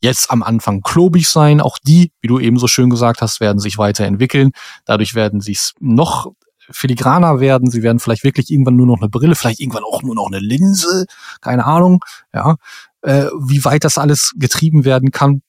[0.00, 1.60] jetzt am Anfang klobig sein.
[1.60, 4.52] Auch die, wie du eben so schön gesagt hast, werden sich weiterentwickeln.
[4.84, 6.32] Dadurch werden sie noch
[6.70, 7.70] filigraner werden.
[7.70, 10.38] Sie werden vielleicht wirklich irgendwann nur noch eine Brille, vielleicht irgendwann auch nur noch eine
[10.38, 11.06] Linse.
[11.40, 12.00] Keine Ahnung.
[12.32, 12.56] Ja,
[13.02, 15.42] äh, wie weit das alles getrieben werden kann.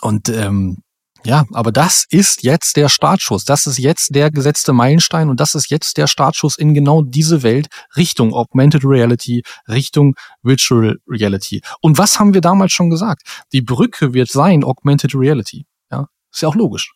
[0.00, 0.78] Und ähm,
[1.24, 3.44] ja, aber das ist jetzt der Startschuss.
[3.44, 7.42] Das ist jetzt der gesetzte Meilenstein und das ist jetzt der Startschuss in genau diese
[7.42, 11.60] Welt Richtung Augmented Reality, Richtung Virtual Reality.
[11.80, 13.22] Und was haben wir damals schon gesagt?
[13.52, 15.66] Die Brücke wird sein Augmented Reality.
[15.90, 16.92] Ja, ist ja auch logisch.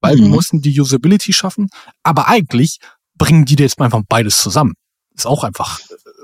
[0.00, 0.22] Weil mhm.
[0.22, 1.68] wir mussten die Usability schaffen,
[2.02, 2.78] aber eigentlich
[3.14, 4.74] bringen die jetzt einfach beides zusammen.
[5.14, 5.80] Ist auch einfach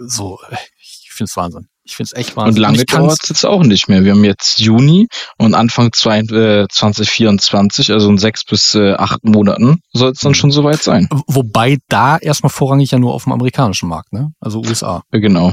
[0.07, 0.38] so,
[0.78, 1.68] ich finde es Wahnsinn.
[1.84, 2.56] Ich finde es echt wahnsinnig.
[2.56, 4.04] Und lange dauert es jetzt auch nicht mehr.
[4.04, 9.80] Wir haben jetzt Juni und Anfang 2024, äh, also in sechs bis äh, acht Monaten
[9.92, 10.36] soll es dann mhm.
[10.36, 11.08] schon soweit sein.
[11.26, 14.30] Wobei da erstmal vorrangig ja nur auf dem amerikanischen Markt, ne?
[14.40, 15.02] Also USA.
[15.12, 15.52] Ja, genau.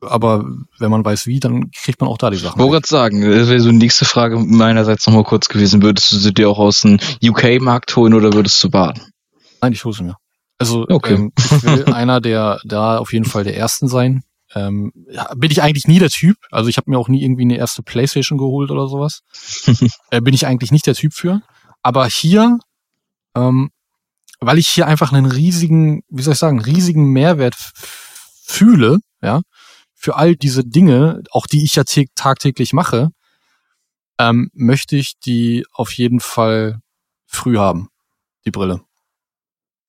[0.00, 0.44] Aber
[0.78, 2.60] wenn man weiß wie, dann kriegt man auch da die Sachen.
[2.60, 5.82] Ich wollte sagen, das wäre so die nächste Frage meinerseits nochmal kurz gewesen.
[5.82, 9.00] Würdest du sie dir auch aus dem UK-Markt holen oder würdest du warten?
[9.60, 10.16] Nein, ich hole sie mir.
[10.58, 11.14] Also okay.
[11.14, 14.22] ähm, ich will einer der da auf jeden Fall der ersten sein,
[14.54, 14.92] ähm,
[15.36, 16.36] bin ich eigentlich nie der Typ.
[16.50, 19.20] Also ich habe mir auch nie irgendwie eine erste Playstation geholt oder sowas.
[20.10, 21.40] äh, bin ich eigentlich nicht der Typ für.
[21.82, 22.58] Aber hier,
[23.34, 23.70] ähm,
[24.40, 27.56] weil ich hier einfach einen riesigen, wie soll ich sagen, riesigen Mehrwert
[28.44, 29.40] fühle, ja,
[29.94, 31.84] für all diese Dinge, auch die ich ja
[32.14, 33.10] tagtäglich mache,
[34.18, 36.80] ähm, möchte ich die auf jeden Fall
[37.26, 37.88] früh haben,
[38.44, 38.82] die Brille.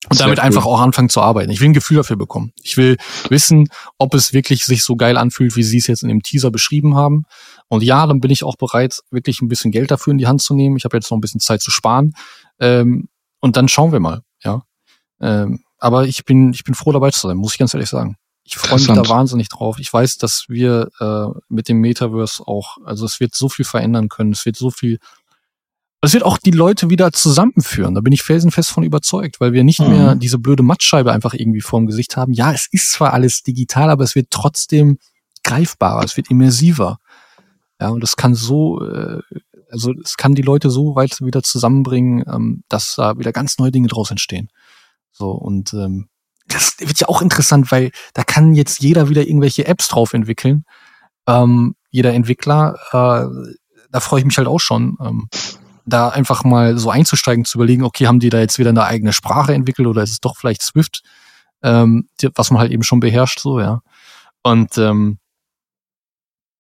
[0.09, 0.45] Und damit cool.
[0.45, 1.49] einfach auch anfangen zu arbeiten.
[1.51, 2.51] Ich will ein Gefühl dafür bekommen.
[2.61, 2.97] Ich will
[3.29, 6.51] wissen, ob es wirklich sich so geil anfühlt, wie sie es jetzt in dem Teaser
[6.51, 7.23] beschrieben haben.
[7.69, 10.41] Und ja, dann bin ich auch bereit, wirklich ein bisschen Geld dafür in die Hand
[10.41, 10.75] zu nehmen.
[10.77, 12.13] Ich habe jetzt noch ein bisschen Zeit zu sparen.
[12.59, 13.07] Ähm,
[13.39, 14.63] und dann schauen wir mal, ja.
[15.21, 18.17] Ähm, aber ich bin, ich bin froh dabei zu sein, muss ich ganz ehrlich sagen.
[18.45, 19.79] Ich freue mich da wahnsinnig drauf.
[19.79, 24.09] Ich weiß, dass wir äh, mit dem Metaverse auch, also es wird so viel verändern
[24.09, 24.99] können, es wird so viel
[26.03, 27.95] es wird auch die Leute wieder zusammenführen.
[27.95, 29.89] Da bin ich felsenfest von überzeugt, weil wir nicht mhm.
[29.89, 32.33] mehr diese blöde Mattscheibe einfach irgendwie vorm Gesicht haben.
[32.33, 34.97] Ja, es ist zwar alles digital, aber es wird trotzdem
[35.45, 36.97] greifbarer, es wird immersiver.
[37.79, 39.21] Ja, und das kann so, äh,
[39.71, 43.71] also es kann die Leute so weit wieder zusammenbringen, ähm, dass da wieder ganz neue
[43.71, 44.49] Dinge draus entstehen.
[45.13, 46.09] So, und ähm,
[46.49, 50.65] das wird ja auch interessant, weil da kann jetzt jeder wieder irgendwelche Apps drauf entwickeln.
[51.27, 53.53] Ähm, jeder Entwickler, äh,
[53.89, 54.97] da freue ich mich halt auch schon.
[54.99, 55.29] Ähm,
[55.85, 59.13] da einfach mal so einzusteigen, zu überlegen, okay, haben die da jetzt wieder eine eigene
[59.13, 61.01] Sprache entwickelt oder ist es doch vielleicht Swift,
[61.61, 63.81] ähm, was man halt eben schon beherrscht, so, ja.
[64.43, 65.19] Und ähm,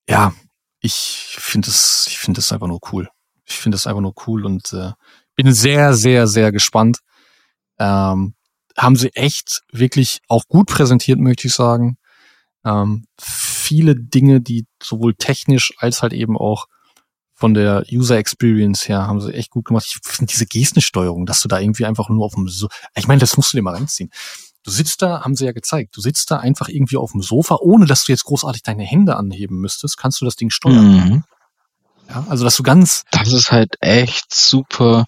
[0.07, 0.33] ja,
[0.79, 3.09] ich finde es, ich finde es einfach nur cool.
[3.45, 4.91] Ich finde es einfach nur cool und äh,
[5.35, 6.99] bin sehr, sehr, sehr gespannt.
[7.79, 8.35] Ähm,
[8.77, 11.97] haben sie echt wirklich auch gut präsentiert, möchte ich sagen.
[12.65, 16.67] Ähm, viele Dinge, die sowohl technisch als halt eben auch
[17.43, 19.85] von der User Experience her haben sie echt gut gemacht.
[19.85, 23.19] Ich finde diese Gestensteuerung, dass du da irgendwie einfach nur auf dem so ich meine,
[23.19, 24.11] das musst du dir mal reinziehen.
[24.63, 27.57] Du sitzt da, haben sie ja gezeigt, du sitzt da einfach irgendwie auf dem Sofa,
[27.59, 30.93] ohne dass du jetzt großartig deine Hände anheben müsstest, kannst du das Ding steuern.
[30.93, 31.23] Mhm.
[32.07, 33.03] Ja, also dass du ganz.
[33.11, 35.03] Das ist halt echt super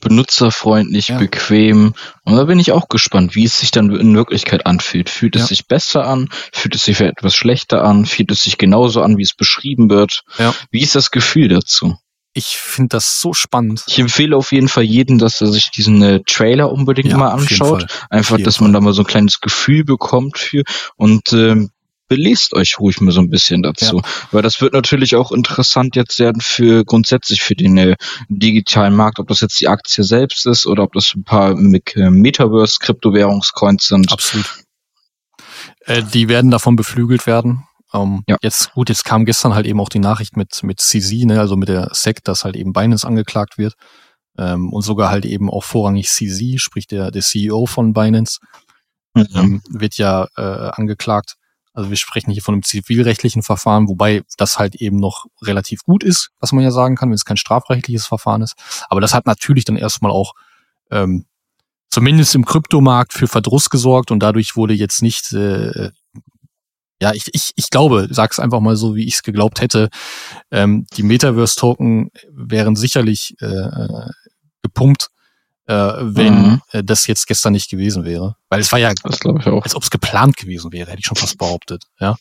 [0.00, 1.18] benutzerfreundlich, ja.
[1.18, 1.94] bequem.
[2.24, 5.10] Und da bin ich auch gespannt, wie es sich dann in Wirklichkeit anfühlt.
[5.10, 5.46] Fühlt es ja.
[5.48, 6.28] sich besser an?
[6.52, 8.06] Fühlt es sich etwas schlechter an?
[8.06, 10.22] Fühlt es sich genauso an, wie es beschrieben wird?
[10.38, 10.54] Ja.
[10.70, 11.96] Wie ist das Gefühl dazu?
[12.32, 13.82] Ich finde das so spannend.
[13.88, 17.30] Ich empfehle auf jeden Fall jedem, dass er sich diesen äh, Trailer unbedingt ja, mal
[17.30, 17.86] anschaut.
[18.08, 20.62] Einfach, dass man da mal so ein kleines Gefühl bekommt für.
[20.96, 21.70] Und ähm,
[22.10, 23.98] belest euch ruhig mal so ein bisschen dazu.
[23.98, 24.02] Ja.
[24.32, 27.96] Weil das wird natürlich auch interessant jetzt werden für grundsätzlich für den äh,
[28.28, 32.10] digitalen Markt, ob das jetzt die Aktie selbst ist oder ob das ein paar äh,
[32.10, 34.12] Metaverse-Kryptowährungscoins sind.
[34.12, 34.44] Absolut.
[35.86, 37.64] Äh, die werden davon beflügelt werden.
[37.94, 38.36] Ähm, ja.
[38.42, 41.56] Jetzt, gut, jetzt kam gestern halt eben auch die Nachricht mit, mit CZ, ne, also
[41.56, 43.74] mit der SEC, dass halt eben Binance angeklagt wird.
[44.36, 48.40] Ähm, und sogar halt eben auch vorrangig CZ, sprich der, der CEO von Binance,
[49.14, 49.26] mhm.
[49.34, 51.36] ähm, wird ja äh, angeklagt.
[51.80, 56.04] Also wir sprechen hier von einem zivilrechtlichen Verfahren, wobei das halt eben noch relativ gut
[56.04, 58.54] ist, was man ja sagen kann, wenn es kein strafrechtliches Verfahren ist.
[58.88, 60.34] Aber das hat natürlich dann erstmal auch
[60.90, 61.24] ähm,
[61.88, 65.90] zumindest im Kryptomarkt für Verdruss gesorgt und dadurch wurde jetzt nicht, äh,
[67.00, 69.88] ja, ich, ich, ich glaube, sag's einfach mal so, wie ich es geglaubt hätte,
[70.50, 74.08] ähm, die Metaverse-Token wären sicherlich äh,
[74.62, 75.09] gepumpt
[75.70, 76.62] äh, wenn mhm.
[76.72, 78.34] äh, das jetzt gestern nicht gewesen wäre.
[78.48, 81.84] Weil es war ja, als ob es geplant gewesen wäre, hätte ich schon fast behauptet.
[82.00, 82.16] Ja,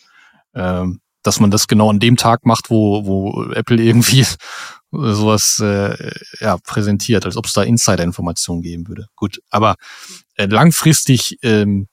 [0.53, 4.23] ähm, dass man das genau an dem Tag macht, wo, wo Apple irgendwie
[4.91, 9.07] sowas äh, ja, präsentiert, als ob es da Insider-Informationen geben würde.
[9.15, 9.75] Gut, aber
[10.35, 11.87] äh, langfristig ähm,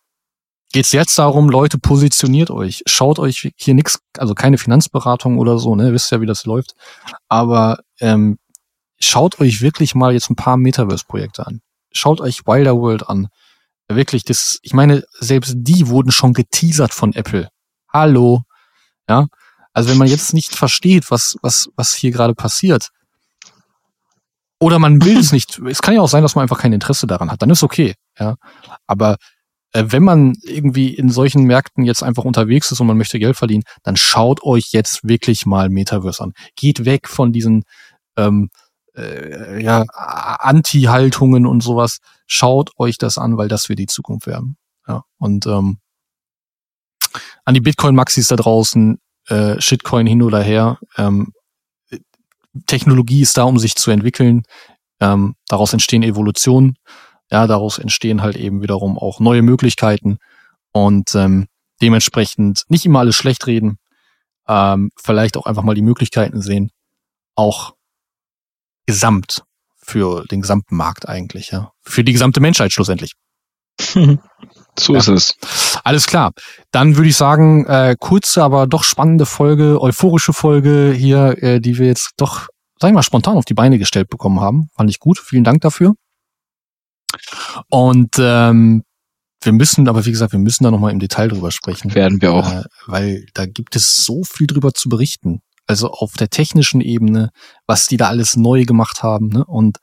[0.72, 2.82] geht jetzt darum, Leute, positioniert euch.
[2.86, 5.94] Schaut euch hier nichts, also keine Finanzberatung oder so, ne?
[5.94, 6.74] Wisst ja, wie das läuft.
[7.28, 8.36] Aber ähm,
[9.00, 11.60] schaut euch wirklich mal jetzt ein paar Metaverse-Projekte an.
[11.92, 13.28] Schaut euch Wilder World an.
[13.88, 17.48] Wirklich, das, ich meine, selbst die wurden schon geteasert von Apple.
[17.92, 18.42] Hallo.
[19.08, 19.26] Ja.
[19.72, 22.88] Also wenn man jetzt nicht versteht, was, was, was hier gerade passiert,
[24.58, 27.06] oder man will es nicht, es kann ja auch sein, dass man einfach kein Interesse
[27.06, 28.36] daran hat, dann ist okay, ja.
[28.86, 29.16] Aber
[29.72, 33.36] äh, wenn man irgendwie in solchen Märkten jetzt einfach unterwegs ist und man möchte Geld
[33.36, 36.32] verdienen, dann schaut euch jetzt wirklich mal Metaverse an.
[36.56, 37.64] Geht weg von diesen
[38.16, 38.48] ähm,
[38.96, 41.98] äh, ja, Anti-Haltungen und sowas.
[42.26, 44.56] Schaut euch das an, weil das wird die Zukunft werden.
[44.88, 45.78] Ja, und ähm,
[47.44, 50.78] an die Bitcoin-Maxis da draußen, äh, Shitcoin hin oder her.
[50.96, 51.32] Ähm,
[52.66, 54.42] Technologie ist da, um sich zu entwickeln.
[55.00, 56.76] Ähm, daraus entstehen Evolutionen.
[57.30, 60.18] Ja, daraus entstehen halt eben wiederum auch neue Möglichkeiten
[60.72, 61.48] und ähm,
[61.82, 63.78] dementsprechend nicht immer alles schlecht reden.
[64.48, 66.70] Ähm, vielleicht auch einfach mal die Möglichkeiten sehen,
[67.34, 67.75] auch
[68.86, 69.42] gesamt
[69.86, 71.72] für den gesamten Markt eigentlich, ja.
[71.82, 73.12] Für die gesamte Menschheit schlussendlich.
[74.78, 74.98] so ja.
[74.98, 75.34] ist es.
[75.84, 76.32] Alles klar.
[76.72, 81.78] Dann würde ich sagen, äh, kurze, aber doch spannende Folge, euphorische Folge hier, äh, die
[81.78, 82.48] wir jetzt doch,
[82.80, 84.68] sag ich mal, spontan auf die Beine gestellt bekommen haben.
[84.74, 85.18] Fand ich gut.
[85.18, 85.94] Vielen Dank dafür.
[87.68, 88.82] Und ähm,
[89.42, 91.94] wir müssen, aber wie gesagt, wir müssen da nochmal im Detail drüber sprechen.
[91.94, 92.50] Werden wir auch.
[92.50, 97.30] Äh, weil da gibt es so viel drüber zu berichten also auf der technischen Ebene,
[97.66, 99.28] was die da alles neu gemacht haben.
[99.28, 99.44] Ne?
[99.44, 99.78] Und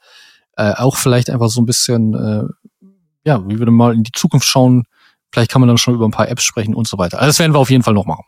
[0.57, 2.87] äh, auch vielleicht einfach so ein bisschen, äh,
[3.25, 4.83] ja, wie wir mal in die Zukunft schauen.
[5.31, 7.17] Vielleicht kann man dann schon über ein paar Apps sprechen und so weiter.
[7.17, 8.25] Also das werden wir auf jeden Fall noch machen.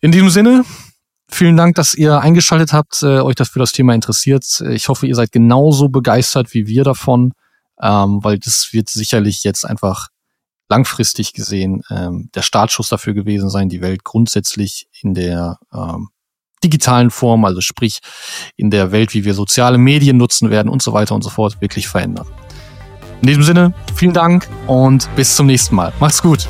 [0.00, 0.64] In diesem Sinne,
[1.28, 4.44] vielen Dank, dass ihr eingeschaltet habt, äh, euch das für das Thema interessiert.
[4.70, 7.32] Ich hoffe, ihr seid genauso begeistert wie wir davon,
[7.82, 10.08] ähm, weil das wird sicherlich jetzt einfach
[10.68, 16.10] langfristig gesehen ähm, der Startschuss dafür gewesen sein, die Welt grundsätzlich in der ähm,
[16.62, 18.00] digitalen Form, also sprich
[18.56, 21.60] in der Welt, wie wir soziale Medien nutzen werden und so weiter und so fort,
[21.60, 22.26] wirklich verändern.
[23.22, 25.92] In diesem Sinne, vielen Dank und bis zum nächsten Mal.
[26.00, 26.48] Macht's gut.